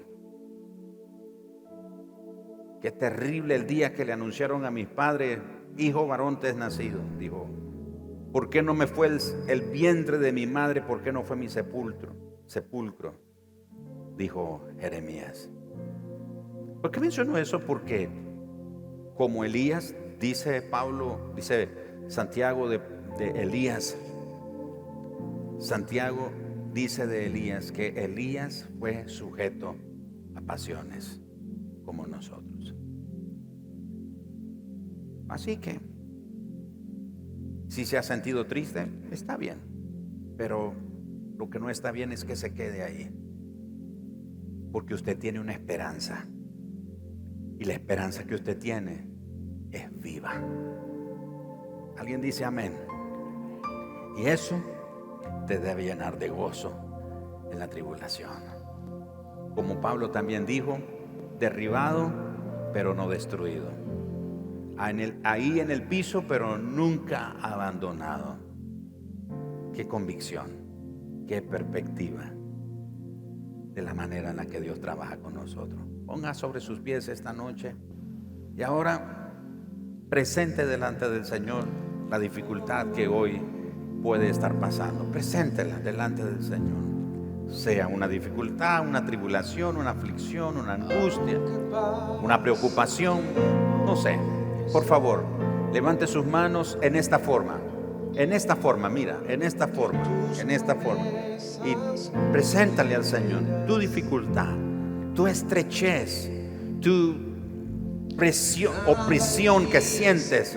Qué 2.81 2.91
terrible 2.91 3.55
el 3.55 3.65
día 3.65 3.93
que 3.93 4.03
le 4.03 4.11
anunciaron 4.11 4.65
a 4.65 4.71
mis 4.71 4.87
padres, 4.89 5.39
hijo 5.77 6.05
varón 6.05 6.41
te 6.41 6.49
es 6.49 6.55
nacido, 6.57 6.99
dijo. 7.17 7.47
¿Por 8.33 8.49
qué 8.49 8.63
no 8.63 8.73
me 8.73 8.87
fue 8.87 9.15
el, 9.47 9.61
vientre 9.61 10.17
de 10.17 10.31
mi 10.31 10.47
madre? 10.47 10.81
¿Por 10.81 11.03
qué 11.03 11.11
no 11.11 11.21
fue 11.21 11.35
mi 11.35 11.49
sepulcro? 11.49 12.15
Sepulcro, 12.47 13.13
dijo 14.17 14.67
Jeremías. 14.79 15.51
¿Por 16.81 16.89
qué 16.89 16.99
menciono 16.99 17.37
eso? 17.37 17.59
Porque 17.59 18.09
como 19.15 19.43
Elías, 19.43 19.95
dice 20.19 20.63
Pablo, 20.63 21.31
dice 21.35 21.69
Santiago 22.07 22.67
de, 22.67 22.81
Elías, 23.19 23.95
Santiago 25.59 26.31
dice 26.73 27.05
de 27.05 27.27
Elías 27.27 27.71
que 27.71 28.03
Elías 28.03 28.67
fue 28.79 29.07
sujeto 29.09 29.75
a 30.33 30.41
pasiones 30.41 31.21
como 31.85 32.07
nosotros. 32.07 32.75
Así 35.29 35.57
que, 35.57 35.92
si 37.73 37.85
se 37.85 37.97
ha 37.97 38.03
sentido 38.03 38.45
triste, 38.45 38.87
está 39.09 39.35
bien, 39.35 39.57
pero 40.37 40.75
lo 41.39 41.49
que 41.49 41.59
no 41.59 41.71
está 41.71 41.91
bien 41.91 42.11
es 42.11 42.23
que 42.23 42.35
se 42.35 42.53
quede 42.53 42.83
ahí, 42.83 43.09
porque 44.71 44.93
usted 44.93 45.17
tiene 45.17 45.39
una 45.39 45.53
esperanza. 45.53 46.27
Y 47.57 47.65
la 47.65 47.73
esperanza 47.73 48.25
que 48.25 48.35
usted 48.35 48.59
tiene 48.59 49.07
es 49.71 49.89
viva. 49.99 50.33
Alguien 51.97 52.21
dice 52.21 52.45
amén. 52.45 52.73
Y 54.19 54.27
eso 54.27 54.61
te 55.47 55.57
debe 55.57 55.83
llenar 55.83 56.19
de 56.19 56.29
gozo 56.29 56.75
en 57.51 57.57
la 57.57 57.71
tribulación. 57.71 58.37
Como 59.55 59.81
Pablo 59.81 60.11
también 60.11 60.45
dijo, 60.45 60.77
derribado 61.39 62.11
pero 62.71 62.93
no 62.93 63.09
destruido. 63.09 63.82
Ahí 64.77 65.59
en 65.59 65.71
el 65.71 65.83
piso 65.83 66.25
pero 66.27 66.57
nunca 66.57 67.31
abandonado. 67.41 68.37
Qué 69.73 69.87
convicción, 69.87 71.25
qué 71.27 71.41
perspectiva 71.41 72.31
de 73.73 73.81
la 73.81 73.93
manera 73.93 74.31
en 74.31 74.37
la 74.37 74.45
que 74.45 74.61
Dios 74.61 74.79
trabaja 74.79 75.17
con 75.17 75.33
nosotros. 75.33 75.81
Ponga 76.05 76.33
sobre 76.33 76.59
sus 76.59 76.79
pies 76.79 77.07
esta 77.07 77.33
noche 77.33 77.75
y 78.55 78.61
ahora 78.61 79.31
presente 80.09 80.65
delante 80.65 81.09
del 81.09 81.25
Señor 81.25 81.65
la 82.09 82.19
dificultad 82.19 82.91
que 82.91 83.07
hoy 83.07 83.41
puede 84.03 84.29
estar 84.29 84.59
pasando. 84.59 85.05
Preséntela 85.05 85.79
delante 85.79 86.23
del 86.23 86.43
Señor. 86.43 86.83
Sea 87.49 87.87
una 87.87 88.07
dificultad, 88.07 88.87
una 88.87 89.05
tribulación, 89.05 89.77
una 89.77 89.91
aflicción, 89.91 90.57
una 90.57 90.73
angustia, 90.73 91.39
una 92.21 92.41
preocupación, 92.41 93.21
no 93.85 93.95
sé. 93.95 94.19
Por 94.71 94.85
favor, 94.85 95.23
levante 95.73 96.07
sus 96.07 96.25
manos 96.25 96.77
en 96.81 96.95
esta 96.95 97.19
forma. 97.19 97.59
En 98.15 98.31
esta 98.31 98.55
forma, 98.55 98.89
mira, 98.89 99.19
en 99.27 99.41
esta 99.41 99.67
forma, 99.67 100.03
en 100.39 100.51
esta 100.51 100.75
forma. 100.75 101.03
Y 101.65 101.75
preséntale 102.31 102.95
al 102.95 103.03
Señor 103.03 103.41
tu 103.65 103.79
dificultad, 103.79 104.53
tu 105.15 105.25
estrechez, 105.25 106.29
tu 106.79 107.15
presión, 108.15 108.73
opresión 108.85 109.67
que 109.67 109.81
sientes 109.81 110.55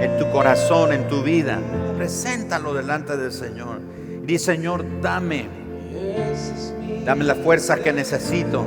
en 0.00 0.18
tu 0.18 0.30
corazón, 0.30 0.92
en 0.92 1.08
tu 1.08 1.22
vida. 1.22 1.58
Preséntalo 1.96 2.74
delante 2.74 3.16
del 3.16 3.32
Señor. 3.32 3.80
Y 4.26 4.38
Señor, 4.38 4.84
dame, 5.02 5.48
dame 7.04 7.24
la 7.24 7.34
fuerza 7.34 7.76
que 7.76 7.92
necesito. 7.92 8.64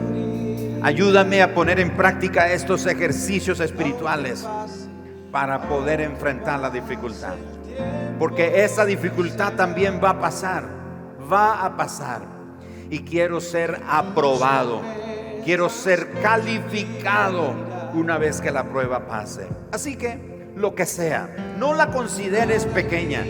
Ayúdame 0.84 1.41
a 1.41 1.53
poner 1.53 1.80
en 1.80 1.95
práctica 1.95 2.51
estos 2.51 2.86
ejercicios 2.86 3.59
espirituales 3.59 4.45
para 5.32 5.67
poder 5.67 6.01
enfrentar 6.01 6.59
la 6.59 6.69
dificultad. 6.69 7.36
Porque 8.19 8.63
esa 8.63 8.86
dificultad 8.86 9.53
también 9.53 10.01
va 10.03 10.11
a 10.11 10.19
pasar, 10.19 10.63
va 11.32 11.63
a 11.65 11.78
pasar. 11.78 12.21
Y 12.89 12.99
quiero 12.99 13.41
ser 13.41 13.82
aprobado, 13.88 14.82
quiero 15.43 15.69
ser 15.69 16.11
calificado 16.21 17.53
una 17.93 18.17
vez 18.17 18.41
que 18.41 18.51
la 18.51 18.63
prueba 18.63 19.07
pase. 19.07 19.47
Así 19.71 19.95
que 19.95 20.51
lo 20.55 20.73
que 20.73 20.86
sea, 20.86 21.55
no 21.57 21.73
la 21.73 21.91
consideres 21.91 22.65
pequeña. 22.65 23.23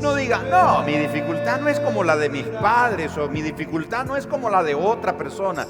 No 0.00 0.14
diga, 0.14 0.42
no, 0.50 0.82
mi 0.84 0.96
dificultad 0.96 1.60
no 1.60 1.68
es 1.68 1.78
como 1.78 2.04
la 2.04 2.16
de 2.16 2.30
mis 2.30 2.46
padres 2.46 3.18
o 3.18 3.28
mi 3.28 3.42
dificultad 3.42 4.06
no 4.06 4.16
es 4.16 4.26
como 4.26 4.48
la 4.48 4.62
de 4.62 4.74
otra 4.74 5.18
persona. 5.18 5.66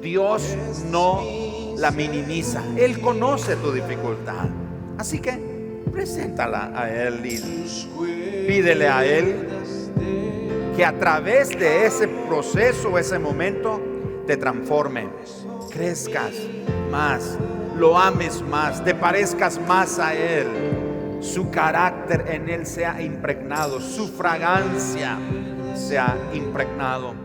Dios 0.00 0.56
no 0.90 1.22
la 1.76 1.92
minimiza. 1.92 2.62
Él 2.76 3.00
conoce 3.00 3.54
tu 3.56 3.70
dificultad. 3.70 4.48
Así 4.98 5.18
que 5.18 5.38
preséntala 5.92 6.72
a 6.74 6.90
Él 6.90 7.24
y 7.24 8.46
pídele 8.46 8.88
a 8.88 9.04
Él 9.04 9.48
que 10.76 10.84
a 10.84 10.92
través 10.98 11.50
de 11.50 11.86
ese 11.86 12.08
proceso, 12.08 12.98
ese 12.98 13.18
momento, 13.18 13.80
te 14.26 14.36
transforme, 14.36 15.08
crezcas 15.70 16.32
más, 16.90 17.38
lo 17.76 17.98
ames 17.98 18.42
más, 18.42 18.84
te 18.84 18.94
parezcas 18.94 19.60
más 19.68 19.98
a 19.98 20.14
Él, 20.14 20.46
su 21.20 21.50
carácter 21.50 22.24
en 22.28 22.48
Él 22.48 22.66
sea 22.66 23.00
impregnado, 23.00 23.80
su 23.80 24.08
fragancia 24.08 25.18
sea 25.74 26.16
impregnado. 26.32 27.23